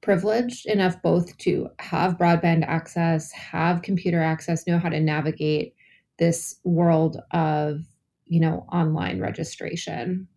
privileged 0.00 0.66
enough 0.66 1.00
both 1.02 1.36
to 1.38 1.68
have 1.78 2.18
broadband 2.18 2.64
access, 2.66 3.32
have 3.32 3.82
computer 3.82 4.22
access, 4.22 4.66
know 4.66 4.78
how 4.78 4.90
to 4.90 5.00
navigate 5.00 5.73
this 6.18 6.56
world 6.64 7.20
of 7.32 7.82
you 8.26 8.40
know 8.40 8.66
online 8.72 9.20
registration. 9.20 10.28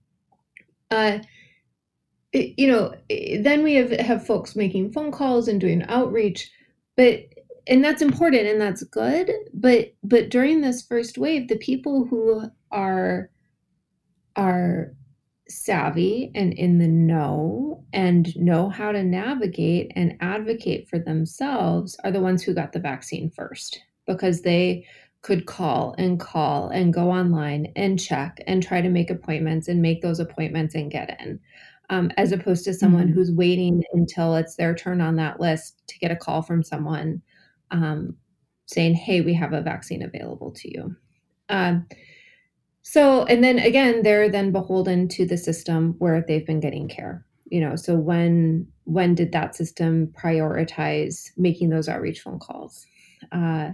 Uh, 0.91 1.19
you 2.33 2.67
know, 2.67 2.93
then 3.09 3.63
we 3.63 3.75
have 3.75 3.91
have 3.91 4.25
folks 4.25 4.55
making 4.55 4.91
phone 4.91 5.11
calls 5.11 5.47
and 5.47 5.61
doing 5.61 5.83
outreach, 5.83 6.51
but 6.95 7.25
and 7.67 7.83
that's 7.83 8.01
important 8.01 8.47
and 8.47 8.61
that's 8.61 8.83
good. 8.83 9.31
But 9.53 9.93
but 10.03 10.29
during 10.29 10.61
this 10.61 10.81
first 10.81 11.17
wave, 11.17 11.47
the 11.47 11.57
people 11.57 12.05
who 12.05 12.49
are 12.71 13.29
are 14.35 14.93
savvy 15.49 16.31
and 16.35 16.53
in 16.53 16.77
the 16.77 16.87
know 16.87 17.83
and 17.93 18.35
know 18.35 18.69
how 18.69 18.91
to 18.91 19.03
navigate 19.03 19.91
and 19.95 20.17
advocate 20.19 20.89
for 20.89 20.99
themselves 20.99 21.97
are 22.03 22.11
the 22.11 22.19
ones 22.19 22.43
who 22.43 22.53
got 22.53 22.73
the 22.73 22.79
vaccine 22.79 23.29
first 23.29 23.81
because 24.05 24.41
they 24.41 24.85
could 25.21 25.45
call 25.45 25.93
and 25.97 26.19
call 26.19 26.69
and 26.69 26.93
go 26.93 27.11
online 27.11 27.71
and 27.75 27.99
check 27.99 28.39
and 28.47 28.63
try 28.63 28.81
to 28.81 28.89
make 28.89 29.09
appointments 29.09 29.67
and 29.67 29.81
make 29.81 30.01
those 30.01 30.19
appointments 30.19 30.75
and 30.75 30.91
get 30.91 31.19
in 31.19 31.39
um, 31.89 32.11
as 32.17 32.31
opposed 32.31 32.63
to 32.63 32.73
someone 32.73 33.07
mm-hmm. 33.07 33.13
who's 33.13 33.31
waiting 33.31 33.83
until 33.93 34.35
it's 34.35 34.55
their 34.55 34.75
turn 34.75 35.01
on 35.01 35.15
that 35.15 35.39
list 35.39 35.81
to 35.87 35.99
get 35.99 36.11
a 36.11 36.15
call 36.15 36.41
from 36.41 36.63
someone 36.63 37.21
um, 37.71 38.15
saying 38.67 38.93
hey 38.93 39.21
we 39.21 39.33
have 39.33 39.53
a 39.53 39.61
vaccine 39.61 40.03
available 40.03 40.51
to 40.51 40.71
you 40.71 40.95
um, 41.49 41.85
so, 42.89 43.25
and 43.25 43.43
then 43.43 43.59
again, 43.59 44.01
they're 44.01 44.29
then 44.29 44.53
beholden 44.53 45.09
to 45.09 45.25
the 45.25 45.35
system 45.35 45.95
where 45.97 46.23
they've 46.25 46.45
been 46.45 46.61
getting 46.61 46.87
care. 46.87 47.25
You 47.51 47.59
know, 47.59 47.75
so 47.75 47.95
when 47.95 48.65
when 48.85 49.13
did 49.13 49.33
that 49.33 49.55
system 49.55 50.07
prioritize 50.17 51.31
making 51.35 51.69
those 51.69 51.89
outreach 51.89 52.21
phone 52.21 52.39
calls, 52.39 52.85
uh, 53.33 53.71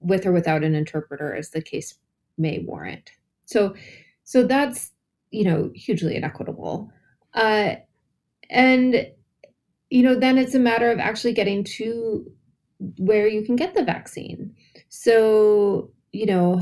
with 0.00 0.26
or 0.26 0.32
without 0.32 0.64
an 0.64 0.74
interpreter, 0.74 1.34
as 1.34 1.50
the 1.50 1.62
case 1.62 1.94
may 2.38 2.58
warrant? 2.60 3.12
So, 3.46 3.74
so 4.24 4.44
that's 4.44 4.92
you 5.30 5.44
know 5.44 5.70
hugely 5.74 6.16
inequitable, 6.16 6.90
uh, 7.34 7.74
and 8.48 9.06
you 9.90 10.02
know 10.02 10.14
then 10.14 10.38
it's 10.38 10.54
a 10.54 10.58
matter 10.58 10.90
of 10.90 10.98
actually 10.98 11.32
getting 11.32 11.64
to 11.64 12.30
where 12.98 13.28
you 13.28 13.42
can 13.42 13.56
get 13.56 13.74
the 13.74 13.84
vaccine. 13.84 14.54
So 14.88 15.90
you 16.12 16.26
know, 16.26 16.60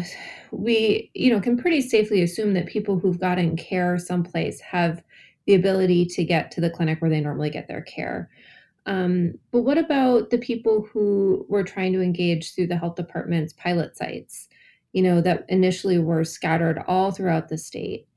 we, 0.51 1.11
you 1.15 1.33
know, 1.33 1.41
can 1.41 1.57
pretty 1.57 1.81
safely 1.81 2.23
assume 2.23 2.55
that 2.55 2.67
people 2.67 2.99
who've 2.99 3.21
gotten 3.21 3.57
care 3.57 3.99
someplace 3.99 4.61
have 4.61 5.03
the 5.47 5.55
ability 5.55 6.05
to 6.05 6.25
get 6.25 6.51
to 6.51 6.61
the 6.61 6.71
clinic 6.71 7.01
where 7.01 7.11
they 7.11 7.21
normally 7.21 7.49
get 7.51 7.69
their 7.69 7.81
care. 7.81 8.29
Um, 8.89 9.35
but 9.53 9.63
what 9.63 9.77
about 9.77 10.31
the 10.31 10.39
people 10.39 10.89
who 10.91 11.45
were 11.49 11.63
trying 11.63 11.93
to 11.93 12.01
engage 12.01 12.55
through 12.55 12.69
the 12.69 12.77
health 12.79 12.97
department's 12.97 13.53
pilot 13.53 13.97
sites, 13.97 14.49
you 14.95 15.03
know, 15.03 15.21
that 15.21 15.45
initially 15.49 15.99
were 15.99 16.25
scattered 16.25 16.83
all 16.89 17.13
throughout 17.13 17.51
the 17.51 17.59
state? 17.59 18.09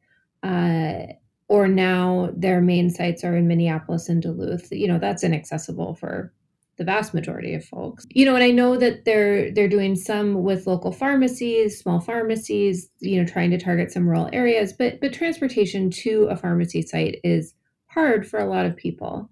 Uh, 0.43 1.07
or 1.49 1.67
now 1.67 2.29
their 2.33 2.61
main 2.61 2.89
sites 2.89 3.25
are 3.25 3.35
in 3.35 3.49
Minneapolis 3.49 4.07
and 4.07 4.21
Duluth. 4.21 4.71
You 4.71 4.87
know, 4.87 4.97
that's 4.97 5.25
inaccessible 5.25 5.95
for 5.95 6.31
the 6.77 6.85
vast 6.85 7.13
majority 7.13 7.53
of 7.53 7.65
folks. 7.65 8.05
You 8.09 8.23
know, 8.23 8.35
and 8.35 8.43
I 8.43 8.51
know 8.51 8.77
that 8.77 9.03
they're 9.03 9.51
they're 9.51 9.67
doing 9.67 9.97
some 9.97 10.41
with 10.41 10.67
local 10.67 10.93
pharmacies, 10.93 11.77
small 11.77 11.99
pharmacies, 11.99 12.89
you 12.99 13.21
know, 13.21 13.27
trying 13.27 13.51
to 13.51 13.57
target 13.57 13.91
some 13.91 14.07
rural 14.07 14.29
areas, 14.31 14.71
but 14.71 15.01
but 15.01 15.11
transportation 15.11 15.91
to 15.91 16.27
a 16.31 16.37
pharmacy 16.37 16.81
site 16.81 17.19
is 17.25 17.53
hard 17.87 18.25
for 18.25 18.39
a 18.39 18.47
lot 18.47 18.65
of 18.65 18.77
people. 18.77 19.29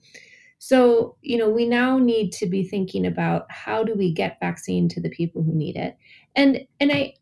So, 0.60 1.16
you 1.22 1.38
know, 1.38 1.50
we 1.50 1.66
now 1.66 1.98
need 1.98 2.32
to 2.34 2.46
be 2.46 2.64
thinking 2.64 3.06
about 3.06 3.50
how 3.50 3.84
do 3.84 3.96
we 3.96 4.14
get 4.14 4.40
vaccine 4.42 4.90
to 4.90 5.02
the 5.02 5.10
people 5.10 5.42
who 5.42 5.54
need 5.54 5.76
it. 5.78 5.98
And 6.36 6.60
and 6.80 6.92
I 6.92 7.14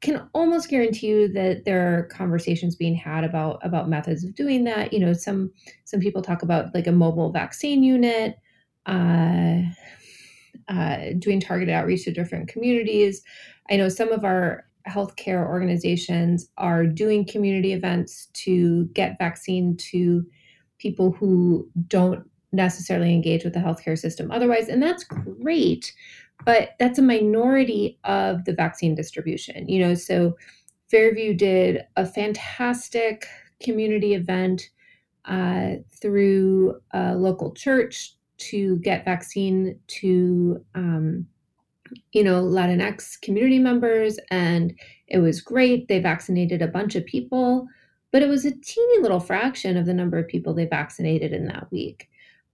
can 0.00 0.28
almost 0.32 0.70
guarantee 0.70 1.08
you 1.08 1.28
that 1.28 1.66
there 1.66 1.98
are 1.98 2.04
conversations 2.04 2.74
being 2.74 2.94
had 2.94 3.22
about 3.22 3.60
about 3.62 3.90
methods 3.90 4.24
of 4.24 4.34
doing 4.34 4.64
that. 4.64 4.92
You 4.94 5.00
know, 5.00 5.12
some 5.12 5.52
some 5.84 6.00
people 6.00 6.22
talk 6.22 6.42
about 6.42 6.74
like 6.74 6.86
a 6.86 6.92
mobile 6.92 7.30
vaccine 7.30 7.82
unit 7.82 8.36
uh, 8.86 9.60
uh, 10.68 10.98
doing 11.18 11.40
targeted 11.40 11.74
outreach 11.74 12.04
to 12.04 12.12
different 12.12 12.48
communities. 12.48 13.22
I 13.70 13.76
know 13.76 13.90
some 13.90 14.10
of 14.10 14.24
our 14.24 14.64
healthcare 14.88 15.46
organizations 15.46 16.48
are 16.56 16.86
doing 16.86 17.26
community 17.26 17.74
events 17.74 18.28
to 18.32 18.86
get 18.94 19.18
vaccine 19.18 19.76
to 19.76 20.24
people 20.78 21.12
who 21.12 21.68
don't 21.86 22.29
necessarily 22.52 23.14
engage 23.14 23.44
with 23.44 23.54
the 23.54 23.60
healthcare 23.60 23.98
system 23.98 24.30
otherwise, 24.30 24.68
and 24.68 24.82
that's 24.82 25.04
great. 25.04 25.92
But 26.44 26.70
that's 26.78 26.98
a 26.98 27.02
minority 27.02 27.98
of 28.04 28.44
the 28.46 28.54
vaccine 28.54 28.94
distribution. 28.94 29.68
You 29.68 29.80
know, 29.80 29.94
so 29.94 30.36
Fairview 30.90 31.34
did 31.34 31.82
a 31.96 32.06
fantastic 32.06 33.26
community 33.62 34.14
event 34.14 34.70
uh, 35.26 35.74
through 36.00 36.80
a 36.92 37.14
local 37.14 37.52
church 37.52 38.14
to 38.38 38.78
get 38.78 39.04
vaccine 39.04 39.78
to 39.86 40.64
um, 40.74 41.26
you 42.12 42.24
know 42.24 42.42
latinx 42.42 43.20
community 43.20 43.58
members 43.58 44.18
and 44.30 44.78
it 45.08 45.18
was 45.18 45.40
great 45.40 45.88
they 45.88 45.98
vaccinated 45.98 46.62
a 46.62 46.68
bunch 46.68 46.94
of 46.94 47.04
people 47.04 47.66
but 48.12 48.22
it 48.22 48.28
was 48.28 48.44
a 48.44 48.50
teeny 48.50 49.02
little 49.02 49.20
fraction 49.20 49.76
of 49.76 49.86
the 49.86 49.94
number 49.94 50.18
of 50.18 50.26
people 50.26 50.54
they 50.54 50.66
vaccinated 50.66 51.32
in 51.32 51.46
that 51.46 51.70
week 51.70 52.08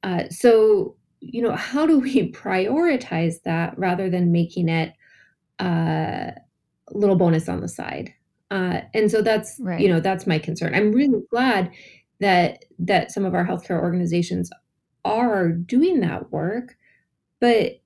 uh, 0.06 0.28
so 0.30 0.96
you 1.20 1.42
know 1.42 1.54
how 1.54 1.86
do 1.86 1.98
we 1.98 2.32
prioritize 2.44 3.42
that 3.44 3.78
rather 3.78 4.08
than 4.08 4.32
making 4.32 4.70
it 4.70 4.94
uh, 5.60 6.30
a 6.32 6.92
little 6.92 7.16
bonus 7.16 7.48
on 7.48 7.60
the 7.60 7.68
side 7.68 8.14
uh, 8.50 8.80
and 8.94 9.10
so 9.10 9.20
that's 9.20 9.58
right. 9.60 9.80
you 9.80 9.88
know 9.88 10.00
that's 10.00 10.26
my 10.26 10.38
concern 10.38 10.74
i'm 10.74 10.92
really 10.92 11.20
glad 11.30 11.70
that 12.20 12.64
that 12.78 13.10
some 13.10 13.24
of 13.24 13.34
our 13.34 13.46
healthcare 13.46 13.80
organizations 13.82 14.50
are 15.06 15.50
doing 15.50 16.00
that 16.00 16.30
work, 16.32 16.76
but 17.40 17.80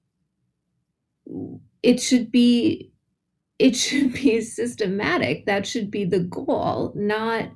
it 1.82 2.00
should 2.00 2.30
be 2.32 2.90
it 3.58 3.76
should 3.76 4.14
be 4.14 4.40
systematic. 4.58 5.46
That 5.46 5.66
should 5.66 5.90
be 5.90 6.04
the 6.04 6.20
goal, 6.20 6.92
not 6.96 7.50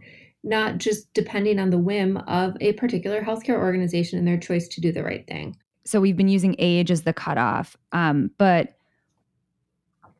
not 0.44 0.78
just 0.78 1.12
depending 1.14 1.58
on 1.58 1.70
the 1.70 1.78
whim 1.78 2.18
of 2.28 2.56
a 2.60 2.74
particular 2.74 3.22
healthcare 3.22 3.56
organization 3.56 4.18
and 4.18 4.28
their 4.28 4.38
choice 4.38 4.68
to 4.68 4.80
do 4.80 4.92
the 4.92 5.02
right 5.02 5.26
thing. 5.26 5.56
So 5.84 6.00
we've 6.00 6.16
been 6.16 6.28
using 6.28 6.54
age 6.58 6.90
as 6.90 7.02
the 7.02 7.12
cutoff, 7.12 7.76
um, 7.92 8.30
but 8.38 8.76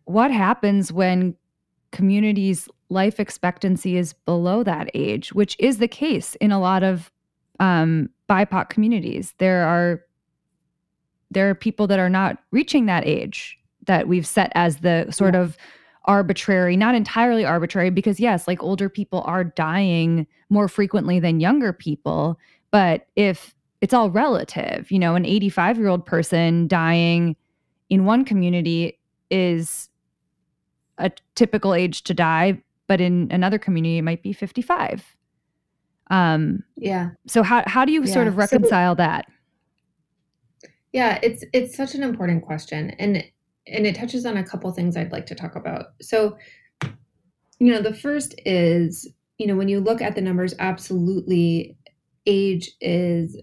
what 0.04 0.30
happens 0.30 0.92
when 0.92 1.36
communities' 1.92 2.68
life 2.90 3.20
expectancy 3.20 3.96
is 3.96 4.12
below 4.12 4.62
that 4.62 4.90
age, 4.94 5.32
which 5.32 5.56
is 5.58 5.78
the 5.78 5.88
case 5.88 6.34
in 6.36 6.52
a 6.52 6.60
lot 6.60 6.82
of 6.82 7.10
um, 7.60 8.10
BIPOC 8.28 8.68
communities. 8.68 9.34
There 9.38 9.66
are 9.66 10.02
there 11.30 11.50
are 11.50 11.54
people 11.54 11.86
that 11.88 11.98
are 11.98 12.10
not 12.10 12.38
reaching 12.52 12.86
that 12.86 13.06
age 13.06 13.58
that 13.86 14.06
we've 14.06 14.26
set 14.26 14.52
as 14.54 14.78
the 14.78 15.10
sort 15.10 15.34
yeah. 15.34 15.40
of 15.40 15.56
arbitrary, 16.06 16.76
not 16.76 16.94
entirely 16.94 17.44
arbitrary, 17.44 17.90
because 17.90 18.20
yes, 18.20 18.46
like 18.46 18.62
older 18.62 18.88
people 18.88 19.22
are 19.22 19.44
dying 19.44 20.26
more 20.50 20.68
frequently 20.68 21.18
than 21.18 21.40
younger 21.40 21.72
people. 21.72 22.38
But 22.70 23.06
if 23.16 23.54
it's 23.80 23.94
all 23.94 24.10
relative, 24.10 24.90
you 24.90 24.98
know, 24.98 25.14
an 25.14 25.24
85 25.24 25.78
year 25.78 25.88
old 25.88 26.06
person 26.06 26.68
dying 26.68 27.36
in 27.90 28.04
one 28.04 28.24
community 28.24 28.98
is 29.30 29.88
a 30.98 31.10
typical 31.34 31.74
age 31.74 32.02
to 32.04 32.14
die, 32.14 32.62
but 32.86 33.00
in 33.00 33.28
another 33.30 33.58
community, 33.58 33.98
it 33.98 34.02
might 34.02 34.22
be 34.22 34.32
55. 34.32 35.16
Um, 36.10 36.62
yeah. 36.76 37.10
So 37.26 37.42
how 37.42 37.62
how 37.66 37.84
do 37.84 37.92
you 37.92 38.04
yeah. 38.04 38.12
sort 38.12 38.26
of 38.26 38.36
reconcile 38.36 38.92
so, 38.92 38.96
that? 38.96 39.26
Yeah, 40.92 41.18
it's 41.22 41.44
it's 41.52 41.76
such 41.76 41.94
an 41.94 42.02
important 42.02 42.44
question, 42.44 42.90
and 42.98 43.24
and 43.66 43.86
it 43.86 43.94
touches 43.94 44.26
on 44.26 44.36
a 44.36 44.44
couple 44.44 44.70
things 44.72 44.96
I'd 44.96 45.12
like 45.12 45.26
to 45.26 45.34
talk 45.34 45.56
about. 45.56 45.86
So, 46.00 46.36
you 47.58 47.72
know, 47.72 47.80
the 47.80 47.94
first 47.94 48.34
is 48.44 49.08
you 49.38 49.46
know 49.46 49.56
when 49.56 49.68
you 49.68 49.80
look 49.80 50.00
at 50.00 50.14
the 50.14 50.20
numbers, 50.20 50.54
absolutely, 50.58 51.76
age 52.26 52.70
is 52.80 53.40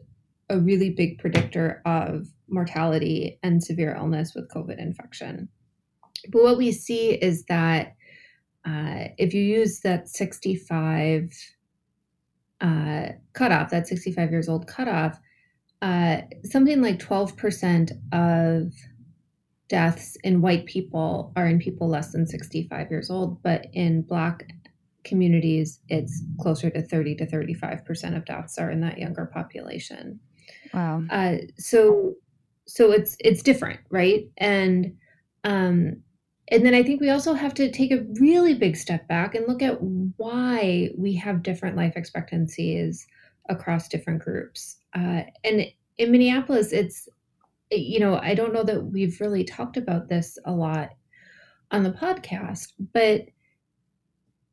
a 0.49 0.59
really 0.59 0.89
big 0.89 1.17
predictor 1.17 1.81
of 1.85 2.27
mortality 2.49 3.39
and 3.41 3.63
severe 3.63 3.95
illness 3.95 4.33
with 4.35 4.49
COVID 4.49 4.77
infection. 4.79 5.47
But 6.29 6.43
what 6.43 6.57
we 6.57 6.71
see 6.71 7.11
is 7.11 7.45
that 7.45 7.95
uh, 8.65 9.07
if 9.17 9.33
you 9.33 9.41
use 9.41 9.79
that 9.81 10.07
65 10.07 11.31
uh, 12.59 13.05
cutoff, 13.33 13.71
that 13.71 13.87
65 13.87 14.31
years 14.31 14.47
old 14.47 14.67
cutoff, 14.67 15.17
uh, 15.81 16.21
something 16.43 16.81
like 16.81 16.99
12% 16.99 17.91
of 18.11 18.71
deaths 19.71 20.17
in 20.25 20.41
white 20.41 20.65
people 20.65 21.31
are 21.37 21.47
in 21.47 21.57
people 21.57 21.87
less 21.87 22.11
than 22.11 22.27
65 22.27 22.91
years 22.91 23.09
old, 23.09 23.41
but 23.41 23.67
in 23.71 24.01
Black 24.01 24.51
communities, 25.05 25.79
it's 25.87 26.21
closer 26.41 26.69
to 26.69 26.81
30 26.81 27.15
to 27.15 27.25
35% 27.25 28.17
of 28.17 28.25
deaths 28.25 28.57
are 28.57 28.69
in 28.69 28.81
that 28.81 28.97
younger 28.97 29.25
population. 29.33 30.19
Wow. 30.73 31.03
Uh, 31.09 31.37
so, 31.57 32.15
so 32.67 32.91
it's 32.91 33.15
it's 33.21 33.41
different, 33.41 33.79
right? 33.89 34.29
And 34.37 34.93
um, 35.45 36.03
and 36.49 36.65
then 36.65 36.73
I 36.73 36.83
think 36.83 36.99
we 36.99 37.09
also 37.09 37.33
have 37.33 37.53
to 37.53 37.71
take 37.71 37.93
a 37.93 38.05
really 38.19 38.53
big 38.53 38.75
step 38.75 39.07
back 39.07 39.35
and 39.35 39.47
look 39.47 39.61
at 39.61 39.81
why 40.17 40.89
we 40.97 41.15
have 41.15 41.43
different 41.43 41.77
life 41.77 41.93
expectancies 41.95 43.07
across 43.47 43.87
different 43.87 44.21
groups. 44.21 44.77
Uh, 44.93 45.21
and 45.45 45.65
in 45.97 46.11
Minneapolis, 46.11 46.73
it's 46.73 47.07
you 47.71 47.99
know, 47.99 48.17
I 48.17 48.35
don't 48.35 48.53
know 48.53 48.63
that 48.63 48.85
we've 48.85 49.19
really 49.21 49.43
talked 49.43 49.77
about 49.77 50.09
this 50.09 50.37
a 50.45 50.51
lot 50.51 50.89
on 51.71 51.83
the 51.83 51.91
podcast, 51.91 52.73
but 52.93 53.25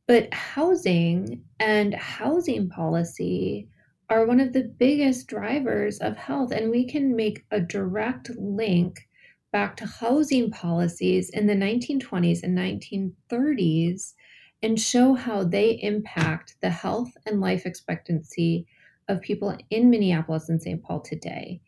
but 0.06 0.32
housing 0.32 1.44
and 1.60 1.94
housing 1.94 2.70
policy 2.70 3.68
are 4.08 4.24
one 4.24 4.40
of 4.40 4.54
the 4.54 4.72
biggest 4.78 5.26
drivers 5.26 5.98
of 5.98 6.16
health 6.16 6.50
and 6.50 6.70
we 6.70 6.86
can 6.88 7.14
make 7.14 7.44
a 7.50 7.60
direct 7.60 8.30
link 8.38 9.06
back 9.52 9.76
to 9.76 9.86
housing 9.86 10.50
policies 10.50 11.28
in 11.30 11.46
the 11.46 11.54
1920s 11.54 12.42
and 12.42 12.56
1930s 12.56 14.14
and 14.62 14.80
show 14.80 15.12
how 15.14 15.44
they 15.44 15.72
impact 15.82 16.56
the 16.62 16.70
health 16.70 17.10
and 17.26 17.40
life 17.40 17.66
expectancy 17.66 18.66
of 19.08 19.20
people 19.20 19.56
in 19.70 19.90
Minneapolis 19.90 20.48
and 20.48 20.60
St. 20.60 20.82
Paul 20.82 21.00
today. 21.00 21.60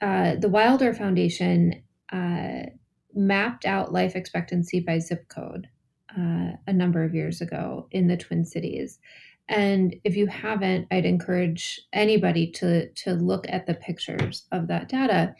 Uh, 0.00 0.36
the 0.36 0.48
Wilder 0.48 0.92
Foundation 0.92 1.82
uh, 2.12 2.62
mapped 3.14 3.64
out 3.64 3.92
life 3.92 4.16
expectancy 4.16 4.80
by 4.80 4.98
zip 4.98 5.28
code 5.28 5.68
uh, 6.18 6.52
a 6.66 6.72
number 6.72 7.02
of 7.04 7.14
years 7.14 7.40
ago 7.40 7.88
in 7.90 8.06
the 8.06 8.16
Twin 8.16 8.44
Cities. 8.44 8.98
And 9.48 9.94
if 10.04 10.16
you 10.16 10.26
haven't, 10.26 10.86
I'd 10.90 11.04
encourage 11.04 11.80
anybody 11.92 12.50
to, 12.52 12.88
to 12.88 13.14
look 13.14 13.46
at 13.48 13.66
the 13.66 13.74
pictures 13.74 14.46
of 14.52 14.68
that 14.68 14.88
data 14.88 15.34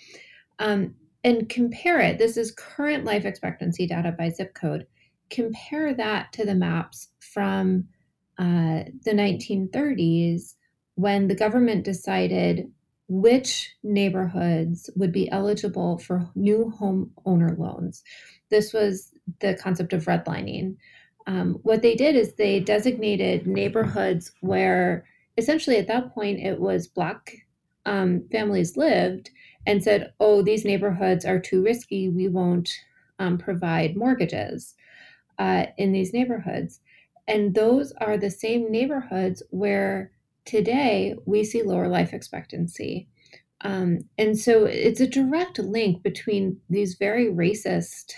um, 0.58 0.94
and 1.24 1.48
compare 1.48 2.00
it. 2.00 2.18
This 2.18 2.36
is 2.36 2.52
current 2.52 3.04
life 3.04 3.24
expectancy 3.24 3.86
data 3.86 4.12
by 4.12 4.28
zip 4.28 4.54
code. 4.54 4.86
Compare 5.30 5.94
that 5.94 6.32
to 6.34 6.44
the 6.44 6.54
maps 6.54 7.08
from 7.20 7.84
uh, 8.38 8.84
the 9.04 9.12
1930s 9.12 10.54
when 10.96 11.26
the 11.26 11.34
government 11.34 11.84
decided 11.84 12.70
which 13.08 13.74
neighborhoods 13.82 14.88
would 14.96 15.12
be 15.12 15.30
eligible 15.30 15.98
for 15.98 16.28
new 16.34 16.70
home 16.70 17.10
owner 17.26 17.54
loans. 17.58 18.02
This 18.50 18.72
was 18.72 19.12
the 19.40 19.54
concept 19.54 19.92
of 19.92 20.04
redlining. 20.04 20.76
Um, 21.26 21.58
what 21.62 21.82
they 21.82 21.94
did 21.94 22.16
is 22.16 22.34
they 22.34 22.60
designated 22.60 23.46
neighborhoods 23.46 24.32
where 24.40 25.04
essentially 25.36 25.76
at 25.76 25.88
that 25.88 26.14
point 26.14 26.40
it 26.40 26.60
was 26.60 26.86
Black 26.86 27.46
um, 27.86 28.24
families 28.30 28.76
lived 28.76 29.30
and 29.66 29.82
said, 29.82 30.12
oh, 30.20 30.42
these 30.42 30.64
neighborhoods 30.64 31.24
are 31.24 31.38
too 31.38 31.62
risky. 31.62 32.08
We 32.08 32.28
won't 32.28 32.70
um, 33.18 33.38
provide 33.38 33.96
mortgages 33.96 34.74
uh, 35.38 35.66
in 35.76 35.92
these 35.92 36.12
neighborhoods. 36.12 36.80
And 37.26 37.54
those 37.54 37.92
are 38.00 38.18
the 38.18 38.30
same 38.30 38.70
neighborhoods 38.70 39.42
where 39.50 40.10
today 40.44 41.14
we 41.26 41.44
see 41.44 41.62
lower 41.62 41.88
life 41.88 42.12
expectancy. 42.12 43.08
Um, 43.62 44.00
and 44.18 44.38
so 44.38 44.64
it's 44.64 45.00
a 45.00 45.06
direct 45.06 45.58
link 45.58 46.02
between 46.02 46.60
these 46.68 46.96
very 46.96 47.26
racist 47.26 48.12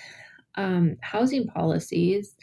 um, 0.57 0.97
housing 1.03 1.47
policies 1.47 2.35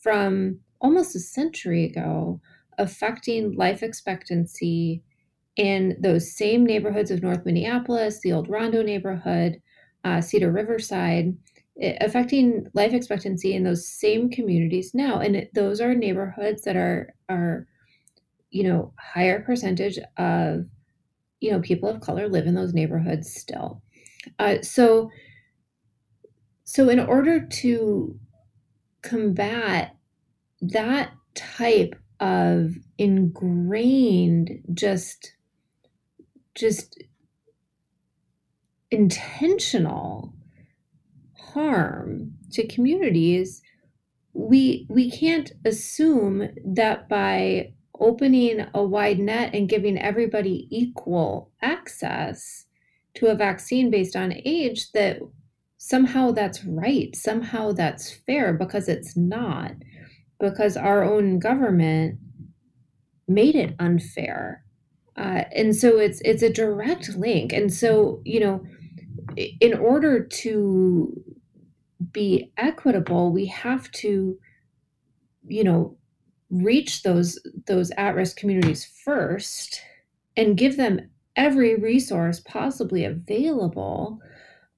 from 0.00 0.60
almost 0.80 1.16
a 1.16 1.20
century 1.20 1.84
ago 1.84 2.40
affecting 2.78 3.54
life 3.56 3.82
expectancy 3.82 5.02
in 5.56 5.96
those 6.00 6.36
same 6.36 6.64
neighborhoods 6.64 7.10
of 7.10 7.22
North 7.22 7.44
Minneapolis, 7.44 8.20
the 8.20 8.32
old 8.32 8.48
Rondo 8.48 8.82
neighborhood, 8.82 9.60
uh, 10.04 10.20
Cedar 10.20 10.50
Riverside, 10.50 11.36
affecting 12.00 12.66
life 12.74 12.92
expectancy 12.92 13.54
in 13.54 13.64
those 13.64 13.86
same 13.86 14.30
communities 14.30 14.94
now. 14.94 15.20
And 15.20 15.48
those 15.54 15.80
are 15.80 15.94
neighborhoods 15.94 16.62
that 16.62 16.76
are 16.76 17.14
are 17.28 17.66
you 18.54 18.62
know, 18.62 18.92
higher 19.00 19.42
percentage 19.42 19.98
of, 20.16 20.64
you 21.40 21.50
know, 21.50 21.60
people 21.60 21.88
of 21.88 22.00
color 22.00 22.28
live 22.28 22.46
in 22.46 22.54
those 22.54 22.72
neighborhoods 22.72 23.34
still. 23.34 23.82
Uh, 24.38 24.62
so, 24.62 25.10
so 26.62 26.88
in 26.88 27.00
order 27.00 27.44
to 27.44 28.16
combat 29.02 29.96
that 30.60 31.10
type 31.34 31.96
of 32.20 32.76
ingrained, 32.96 34.62
just, 34.72 35.34
just 36.54 37.02
intentional 38.92 40.32
harm 41.36 42.34
to 42.52 42.64
communities, 42.68 43.62
we 44.32 44.86
we 44.88 45.10
can't 45.10 45.52
assume 45.64 46.48
that 46.64 47.08
by 47.08 47.73
opening 48.00 48.66
a 48.74 48.82
wide 48.82 49.18
net 49.18 49.54
and 49.54 49.68
giving 49.68 49.98
everybody 49.98 50.66
equal 50.70 51.50
access 51.62 52.66
to 53.14 53.26
a 53.26 53.34
vaccine 53.34 53.90
based 53.90 54.16
on 54.16 54.34
age 54.44 54.90
that 54.92 55.20
somehow 55.78 56.32
that's 56.32 56.64
right, 56.64 57.14
somehow 57.14 57.72
that's 57.72 58.10
fair, 58.10 58.52
because 58.52 58.88
it's 58.88 59.16
not, 59.16 59.72
because 60.40 60.76
our 60.76 61.04
own 61.04 61.38
government 61.38 62.18
made 63.28 63.54
it 63.54 63.74
unfair. 63.78 64.64
Uh, 65.16 65.44
and 65.54 65.76
so 65.76 65.98
it's 65.98 66.20
it's 66.24 66.42
a 66.42 66.52
direct 66.52 67.10
link. 67.16 67.52
And 67.52 67.72
so, 67.72 68.20
you 68.24 68.40
know, 68.40 68.64
in 69.60 69.74
order 69.74 70.24
to 70.24 71.22
be 72.10 72.52
equitable, 72.56 73.30
we 73.30 73.46
have 73.46 73.90
to, 73.92 74.36
you 75.46 75.64
know, 75.64 75.96
reach 76.50 77.02
those 77.02 77.38
those 77.66 77.90
at-risk 77.96 78.36
communities 78.36 78.84
first 78.84 79.80
and 80.36 80.56
give 80.56 80.76
them 80.76 81.00
every 81.36 81.76
resource 81.76 82.40
possibly 82.40 83.04
available 83.04 84.20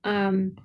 um, 0.04 0.56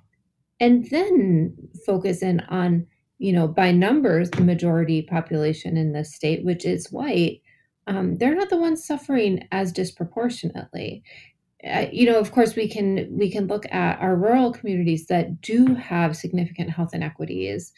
and 0.60 0.88
then 0.90 1.54
focus 1.84 2.22
in 2.22 2.40
on 2.48 2.86
you 3.18 3.32
know 3.32 3.46
by 3.46 3.70
numbers 3.70 4.30
the 4.30 4.42
majority 4.42 5.02
population 5.02 5.76
in 5.76 5.92
the 5.92 6.04
state 6.04 6.44
which 6.44 6.64
is 6.64 6.90
white 6.92 7.42
um, 7.86 8.16
they're 8.16 8.34
not 8.34 8.48
the 8.48 8.56
ones 8.56 8.84
suffering 8.84 9.46
as 9.50 9.72
disproportionately. 9.72 11.02
Uh, 11.68 11.86
you 11.92 12.06
know 12.06 12.18
of 12.18 12.32
course 12.32 12.56
we 12.56 12.66
can 12.68 13.06
we 13.16 13.30
can 13.30 13.46
look 13.46 13.64
at 13.70 14.00
our 14.00 14.16
rural 14.16 14.52
communities 14.52 15.06
that 15.06 15.40
do 15.40 15.76
have 15.76 16.16
significant 16.16 16.68
health 16.68 16.92
inequities 16.92 17.72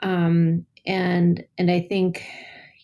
um, 0.00 0.66
and 0.86 1.44
and 1.56 1.70
i 1.70 1.78
think 1.78 2.24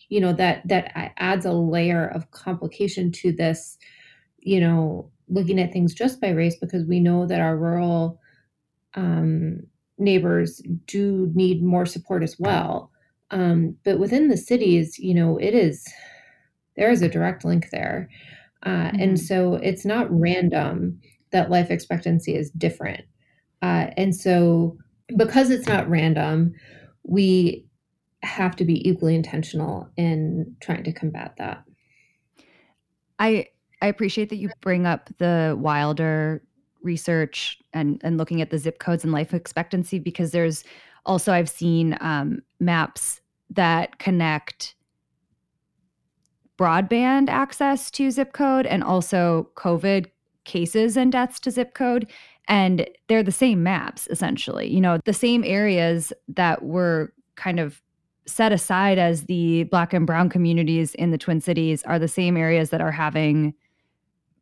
you 0.09 0.19
know 0.19 0.33
that 0.33 0.67
that 0.67 0.91
adds 1.17 1.45
a 1.45 1.51
layer 1.51 2.07
of 2.07 2.31
complication 2.31 3.11
to 3.11 3.31
this 3.31 3.77
you 4.39 4.59
know 4.59 5.09
looking 5.27 5.59
at 5.59 5.73
things 5.73 5.93
just 5.93 6.21
by 6.21 6.29
race 6.29 6.55
because 6.55 6.85
we 6.85 6.99
know 6.99 7.25
that 7.25 7.41
our 7.41 7.57
rural 7.57 8.19
um, 8.93 9.59
neighbors 9.97 10.61
do 10.85 11.31
need 11.33 11.63
more 11.63 11.85
support 11.85 12.21
as 12.21 12.37
well. 12.39 12.91
Um, 13.31 13.75
but 13.83 13.97
within 13.97 14.29
the 14.29 14.37
cities 14.37 14.99
you 14.99 15.13
know 15.13 15.37
it 15.37 15.53
is 15.53 15.85
there 16.75 16.91
is 16.91 17.01
a 17.01 17.09
direct 17.09 17.45
link 17.45 17.69
there. 17.71 18.09
Uh, 18.63 18.69
mm-hmm. 18.69 18.99
and 18.99 19.19
so 19.19 19.55
it's 19.55 19.85
not 19.85 20.07
random 20.09 20.99
that 21.31 21.49
life 21.49 21.69
expectancy 21.69 22.35
is 22.35 22.49
different. 22.51 23.01
Uh, 23.61 23.87
and 23.97 24.15
so 24.15 24.77
because 25.15 25.49
it's 25.49 25.67
not 25.67 25.89
random 25.89 26.53
we 27.07 27.64
have 28.25 28.55
to 28.57 28.65
be 28.65 28.87
equally 28.87 29.15
intentional 29.15 29.89
in 29.97 30.55
trying 30.59 30.83
to 30.83 30.91
combat 30.91 31.35
that. 31.37 31.63
I 33.19 33.47
I 33.81 33.87
appreciate 33.87 34.29
that 34.29 34.37
you 34.37 34.49
bring 34.61 34.85
up 34.85 35.09
the 35.17 35.55
Wilder 35.59 36.41
research 36.81 37.59
and 37.73 37.99
and 38.03 38.17
looking 38.17 38.41
at 38.41 38.49
the 38.49 38.57
zip 38.57 38.79
codes 38.79 39.03
and 39.03 39.13
life 39.13 39.33
expectancy 39.33 39.99
because 39.99 40.31
there's 40.31 40.63
also 41.05 41.33
I've 41.33 41.49
seen 41.49 41.97
um, 42.01 42.41
maps 42.59 43.21
that 43.49 43.99
connect 43.99 44.75
broadband 46.57 47.29
access 47.29 47.91
to 47.91 48.09
zip 48.11 48.33
code 48.33 48.65
and 48.65 48.83
also 48.83 49.49
COVID 49.55 50.07
cases 50.45 50.95
and 50.95 51.11
deaths 51.11 51.39
to 51.41 51.51
zip 51.51 51.73
code. 51.73 52.09
And 52.47 52.87
they're 53.07 53.23
the 53.23 53.31
same 53.31 53.63
maps 53.63 54.07
essentially. 54.09 54.71
You 54.71 54.79
know, 54.79 54.99
the 55.03 55.13
same 55.13 55.43
areas 55.43 56.13
that 56.29 56.63
were 56.63 57.13
kind 57.35 57.59
of 57.59 57.81
set 58.27 58.51
aside 58.51 58.97
as 58.97 59.23
the 59.23 59.63
black 59.65 59.93
and 59.93 60.07
brown 60.07 60.29
communities 60.29 60.95
in 60.95 61.11
the 61.11 61.17
Twin 61.17 61.41
Cities 61.41 61.83
are 61.83 61.99
the 61.99 62.07
same 62.07 62.37
areas 62.37 62.69
that 62.71 62.81
are 62.81 62.91
having 62.91 63.53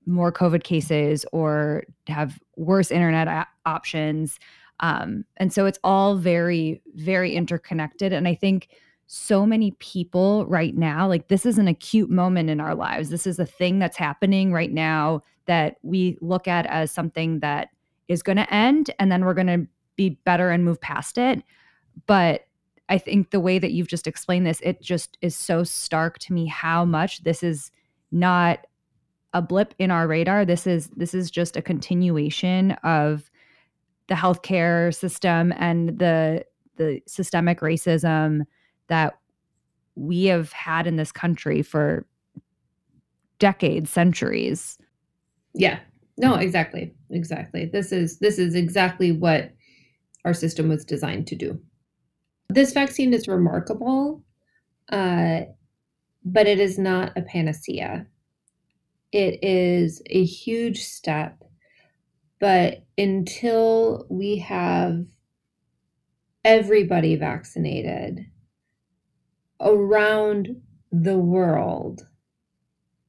more 0.06 0.32
COVID 0.32 0.64
cases 0.64 1.26
or 1.32 1.84
have 2.08 2.40
worse 2.56 2.92
internet 2.92 3.28
a- 3.28 3.48
options. 3.66 4.40
Um, 4.80 5.26
and 5.38 5.54
so 5.54 5.66
it's 5.66 5.80
all 5.84 6.16
very, 6.16 6.82
very 6.96 7.34
interconnected. 7.34 8.12
And 8.14 8.28
I 8.28 8.36
think 8.36 8.70
so 9.08 9.46
many 9.46 9.72
people 9.80 10.46
right 10.48 10.76
now, 10.76 11.08
like 11.08 11.28
this 11.28 11.46
is 11.46 11.58
an 11.58 11.68
acute 11.68 12.10
moment 12.10 12.50
in 12.50 12.60
our 12.60 12.76
lives. 12.76 13.10
This 13.10 13.28
is 13.28 13.40
a 13.40 13.46
thing 13.46 13.80
that's 13.80 13.98
happening 13.98 14.52
right 14.52 14.72
now 14.72 15.22
that 15.46 15.78
we 15.84 16.18
look 16.22 16.48
at 16.48 16.66
as 16.68 16.92
something 16.92 17.40
that 17.40 17.70
is 18.08 18.24
going 18.24 18.38
to 18.38 18.54
end 18.54 18.92
and 19.00 19.12
then 19.12 19.26
we're 19.26 19.34
going 19.34 19.48
to 19.48 19.68
be 19.96 20.10
better 20.26 20.50
and 20.50 20.66
move 20.66 20.82
past 20.82 21.18
it. 21.18 21.44
But 22.08 22.48
I 22.90 22.98
think 22.98 23.32
the 23.32 23.40
way 23.40 23.60
that 23.60 23.72
you've 23.72 23.88
just 23.88 24.08
explained 24.08 24.46
this, 24.46 24.62
it 24.62 24.82
just 24.82 25.18
is 25.22 25.36
so 25.36 25.64
stark 25.64 26.20
to 26.20 26.34
me 26.34 26.46
how 26.48 26.86
much 26.86 27.24
this 27.24 27.42
is 27.42 27.72
not 28.12 28.66
a 29.34 29.42
blip 29.42 29.74
in 29.80 29.90
our 29.90 30.08
radar. 30.08 30.46
This 30.46 30.68
is 30.68 30.90
this 30.96 31.14
is 31.14 31.32
just 31.32 31.58
a 31.58 31.62
continuation 31.62 32.72
of 32.84 33.32
the 34.08 34.16
healthcare 34.16 34.94
system 34.94 35.54
and 35.58 35.98
the 35.98 36.46
the 36.76 37.02
systemic 37.08 37.62
racism 37.62 38.42
that 38.88 39.18
we 39.96 40.26
have 40.26 40.52
had 40.52 40.88
in 40.88 40.96
this 40.96 41.12
country 41.12 41.62
for 41.62 42.06
decades, 43.40 43.90
centuries. 43.90 44.78
Yeah. 45.54 45.80
No, 46.18 46.36
exactly. 46.36 46.94
Exactly. 47.10 47.66
This 47.66 47.92
is 47.92 48.20
this 48.20 48.38
is 48.38 48.56
exactly 48.56 49.12
what 49.12 49.52
our 50.26 50.34
system 50.34 50.70
was 50.70 50.86
designed 50.86 51.28
to 51.28 51.36
do. 51.36 51.60
This 52.54 52.72
vaccine 52.72 53.16
is 53.16 53.28
remarkable, 53.28 54.24
uh, 54.90 55.42
but 56.24 56.46
it 56.46 56.60
is 56.60 56.78
not 56.78 57.12
a 57.18 57.24
panacea. 57.24 58.06
It 59.12 59.44
is 59.44 60.04
a 60.06 60.24
huge 60.24 60.84
step, 60.84 61.44
but 62.40 62.84
until 62.96 64.06
we 64.08 64.38
have 64.38 65.04
everybody 66.46 67.16
vaccinated 67.16 68.24
around 69.60 70.62
the 70.92 71.18
world, 71.18 72.06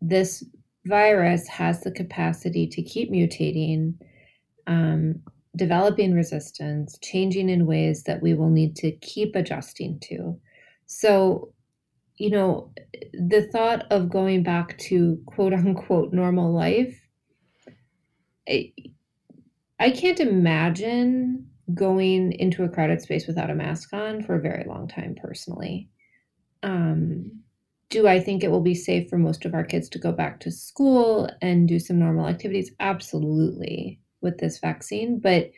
this 0.00 0.42
virus 0.86 1.46
has 1.48 1.82
the 1.82 1.90
capacity 1.90 2.66
to 2.68 2.82
keep 2.82 3.10
mutating, 3.10 3.96
um, 4.66 5.20
developing 5.56 6.14
resistance, 6.14 6.98
changing 7.02 7.48
in 7.48 7.66
ways 7.66 8.04
that 8.04 8.22
we 8.22 8.34
will 8.34 8.50
need 8.50 8.76
to 8.76 8.92
keep 8.92 9.36
adjusting 9.36 9.98
to. 10.00 10.38
So, 10.86 11.52
you 12.16 12.30
know, 12.30 12.72
the 13.12 13.48
thought 13.52 13.86
of 13.90 14.10
going 14.10 14.42
back 14.42 14.78
to 14.78 15.20
quote 15.26 15.54
unquote 15.54 16.12
normal 16.12 16.52
life, 16.52 17.00
I, 18.48 18.72
I 19.78 19.90
can't 19.90 20.20
imagine 20.20 21.48
going 21.72 22.32
into 22.32 22.62
a 22.64 22.68
crowded 22.68 23.00
space 23.00 23.26
without 23.26 23.50
a 23.50 23.54
mask 23.54 23.92
on 23.92 24.22
for 24.22 24.34
a 24.34 24.40
very 24.40 24.64
long 24.66 24.86
time 24.88 25.16
personally. 25.20 25.88
Um, 26.62 27.40
do 27.90 28.08
I 28.08 28.18
think 28.18 28.42
it 28.42 28.50
will 28.50 28.60
be 28.60 28.74
safe 28.74 29.08
for 29.08 29.18
most 29.18 29.44
of 29.44 29.54
our 29.54 29.64
kids 29.64 29.88
to 29.90 29.98
go 29.98 30.10
back 30.10 30.40
to 30.40 30.50
school 30.50 31.28
and 31.40 31.68
do 31.68 31.78
some 31.78 31.98
normal 31.98 32.26
activities? 32.26 32.72
Absolutely 32.80 34.00
with 34.24 34.38
this 34.38 34.58
vaccine, 34.58 35.20
but 35.20 35.52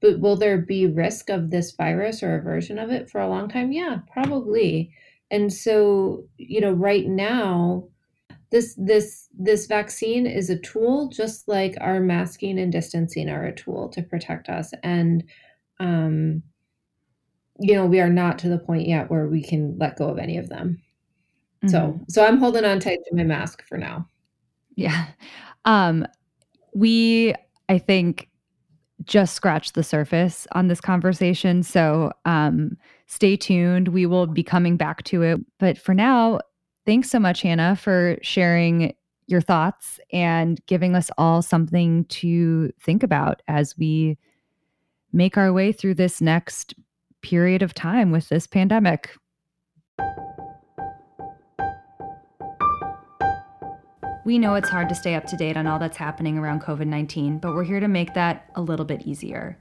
but 0.00 0.20
will 0.20 0.36
there 0.36 0.58
be 0.58 0.86
risk 0.86 1.28
of 1.28 1.50
this 1.50 1.72
virus 1.72 2.22
or 2.22 2.36
a 2.36 2.42
version 2.42 2.78
of 2.78 2.90
it 2.90 3.10
for 3.10 3.20
a 3.20 3.28
long 3.28 3.48
time? 3.48 3.72
Yeah, 3.72 3.98
probably. 4.12 4.90
And 5.30 5.52
so, 5.52 6.24
you 6.36 6.60
know, 6.60 6.72
right 6.72 7.06
now 7.06 7.88
this 8.50 8.74
this 8.78 9.28
this 9.36 9.66
vaccine 9.66 10.26
is 10.26 10.48
a 10.48 10.58
tool 10.58 11.08
just 11.08 11.48
like 11.48 11.74
our 11.80 12.00
masking 12.00 12.58
and 12.58 12.70
distancing 12.70 13.28
are 13.28 13.44
a 13.44 13.54
tool 13.54 13.88
to 13.88 14.02
protect 14.02 14.48
us 14.48 14.72
and 14.84 15.24
um 15.80 16.42
you 17.58 17.74
know, 17.74 17.86
we 17.86 18.00
are 18.00 18.10
not 18.10 18.38
to 18.40 18.48
the 18.48 18.58
point 18.58 18.88
yet 18.88 19.10
where 19.10 19.28
we 19.28 19.42
can 19.42 19.76
let 19.78 19.96
go 19.96 20.08
of 20.08 20.18
any 20.18 20.38
of 20.38 20.48
them. 20.48 20.80
Mm-hmm. 21.64 21.68
So, 21.68 22.00
so 22.08 22.24
I'm 22.24 22.38
holding 22.38 22.64
on 22.64 22.80
tight 22.80 22.98
to 23.06 23.16
my 23.16 23.22
mask 23.22 23.62
for 23.66 23.78
now. 23.78 24.08
Yeah. 24.76 25.06
Um, 25.64 26.06
we, 26.74 27.34
I 27.68 27.78
think, 27.78 28.28
just 29.02 29.34
scratched 29.34 29.74
the 29.74 29.82
surface 29.82 30.46
on 30.52 30.68
this 30.68 30.80
conversation. 30.80 31.62
So, 31.62 32.12
um, 32.24 32.76
stay 33.06 33.36
tuned. 33.36 33.88
We 33.88 34.06
will 34.06 34.26
be 34.26 34.42
coming 34.42 34.76
back 34.76 35.02
to 35.04 35.22
it. 35.22 35.40
But 35.58 35.76
for 35.78 35.94
now, 35.94 36.40
thanks 36.86 37.10
so 37.10 37.18
much, 37.18 37.42
Hannah, 37.42 37.76
for 37.76 38.16
sharing 38.22 38.94
your 39.26 39.40
thoughts 39.40 39.98
and 40.12 40.64
giving 40.66 40.94
us 40.94 41.10
all 41.18 41.42
something 41.42 42.04
to 42.06 42.70
think 42.80 43.02
about 43.02 43.42
as 43.48 43.76
we 43.76 44.18
make 45.12 45.36
our 45.36 45.52
way 45.52 45.72
through 45.72 45.94
this 45.94 46.20
next 46.20 46.74
period 47.22 47.62
of 47.62 47.74
time 47.74 48.10
with 48.10 48.28
this 48.28 48.46
pandemic. 48.46 49.16
We 54.24 54.38
know 54.38 54.54
it's 54.54 54.70
hard 54.70 54.88
to 54.88 54.94
stay 54.94 55.14
up 55.14 55.26
to 55.26 55.36
date 55.36 55.56
on 55.56 55.66
all 55.66 55.78
that's 55.78 55.98
happening 55.98 56.38
around 56.38 56.62
COVID 56.62 56.86
19, 56.86 57.38
but 57.38 57.54
we're 57.54 57.64
here 57.64 57.80
to 57.80 57.88
make 57.88 58.14
that 58.14 58.50
a 58.54 58.62
little 58.62 58.86
bit 58.86 59.06
easier. 59.06 59.58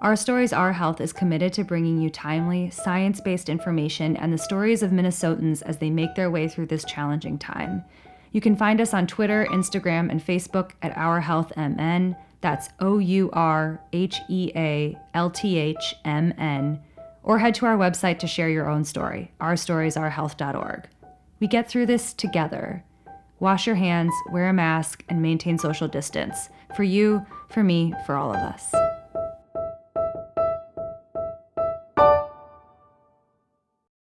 Our 0.00 0.16
Stories 0.16 0.52
Our 0.52 0.72
Health 0.72 1.00
is 1.00 1.12
committed 1.12 1.52
to 1.54 1.64
bringing 1.64 2.00
you 2.00 2.08
timely, 2.08 2.70
science 2.70 3.20
based 3.20 3.48
information 3.48 4.16
and 4.16 4.32
the 4.32 4.38
stories 4.38 4.82
of 4.82 4.92
Minnesotans 4.92 5.62
as 5.62 5.76
they 5.76 5.90
make 5.90 6.14
their 6.14 6.30
way 6.30 6.48
through 6.48 6.66
this 6.66 6.84
challenging 6.84 7.38
time. 7.38 7.84
You 8.32 8.40
can 8.40 8.56
find 8.56 8.80
us 8.80 8.94
on 8.94 9.06
Twitter, 9.06 9.46
Instagram, 9.50 10.10
and 10.10 10.24
Facebook 10.24 10.70
at 10.82 10.96
Our 10.96 11.20
Health 11.20 11.52
MN. 11.56 12.16
That's 12.40 12.70
O 12.80 12.98
U 12.98 13.28
R 13.32 13.80
H 13.92 14.16
E 14.30 14.52
A 14.54 14.96
L 15.14 15.30
T 15.30 15.58
H 15.58 15.94
M 16.04 16.32
N 16.38 16.80
or 17.22 17.38
head 17.38 17.54
to 17.54 17.66
our 17.66 17.76
website 17.76 18.18
to 18.20 18.26
share 18.26 18.48
your 18.48 18.70
own 18.70 18.84
story, 18.84 19.30
ourstoriesourhealth.org. 19.40 20.88
We 21.40 21.46
get 21.46 21.68
through 21.68 21.84
this 21.84 22.14
together. 22.14 22.84
Wash 23.40 23.66
your 23.66 23.76
hands, 23.76 24.12
wear 24.30 24.48
a 24.48 24.52
mask, 24.52 25.04
and 25.08 25.22
maintain 25.22 25.58
social 25.58 25.86
distance 25.86 26.50
for 26.74 26.82
you, 26.82 27.24
for 27.48 27.62
me, 27.62 27.94
for 28.04 28.16
all 28.16 28.30
of 28.30 28.38
us. 28.38 28.74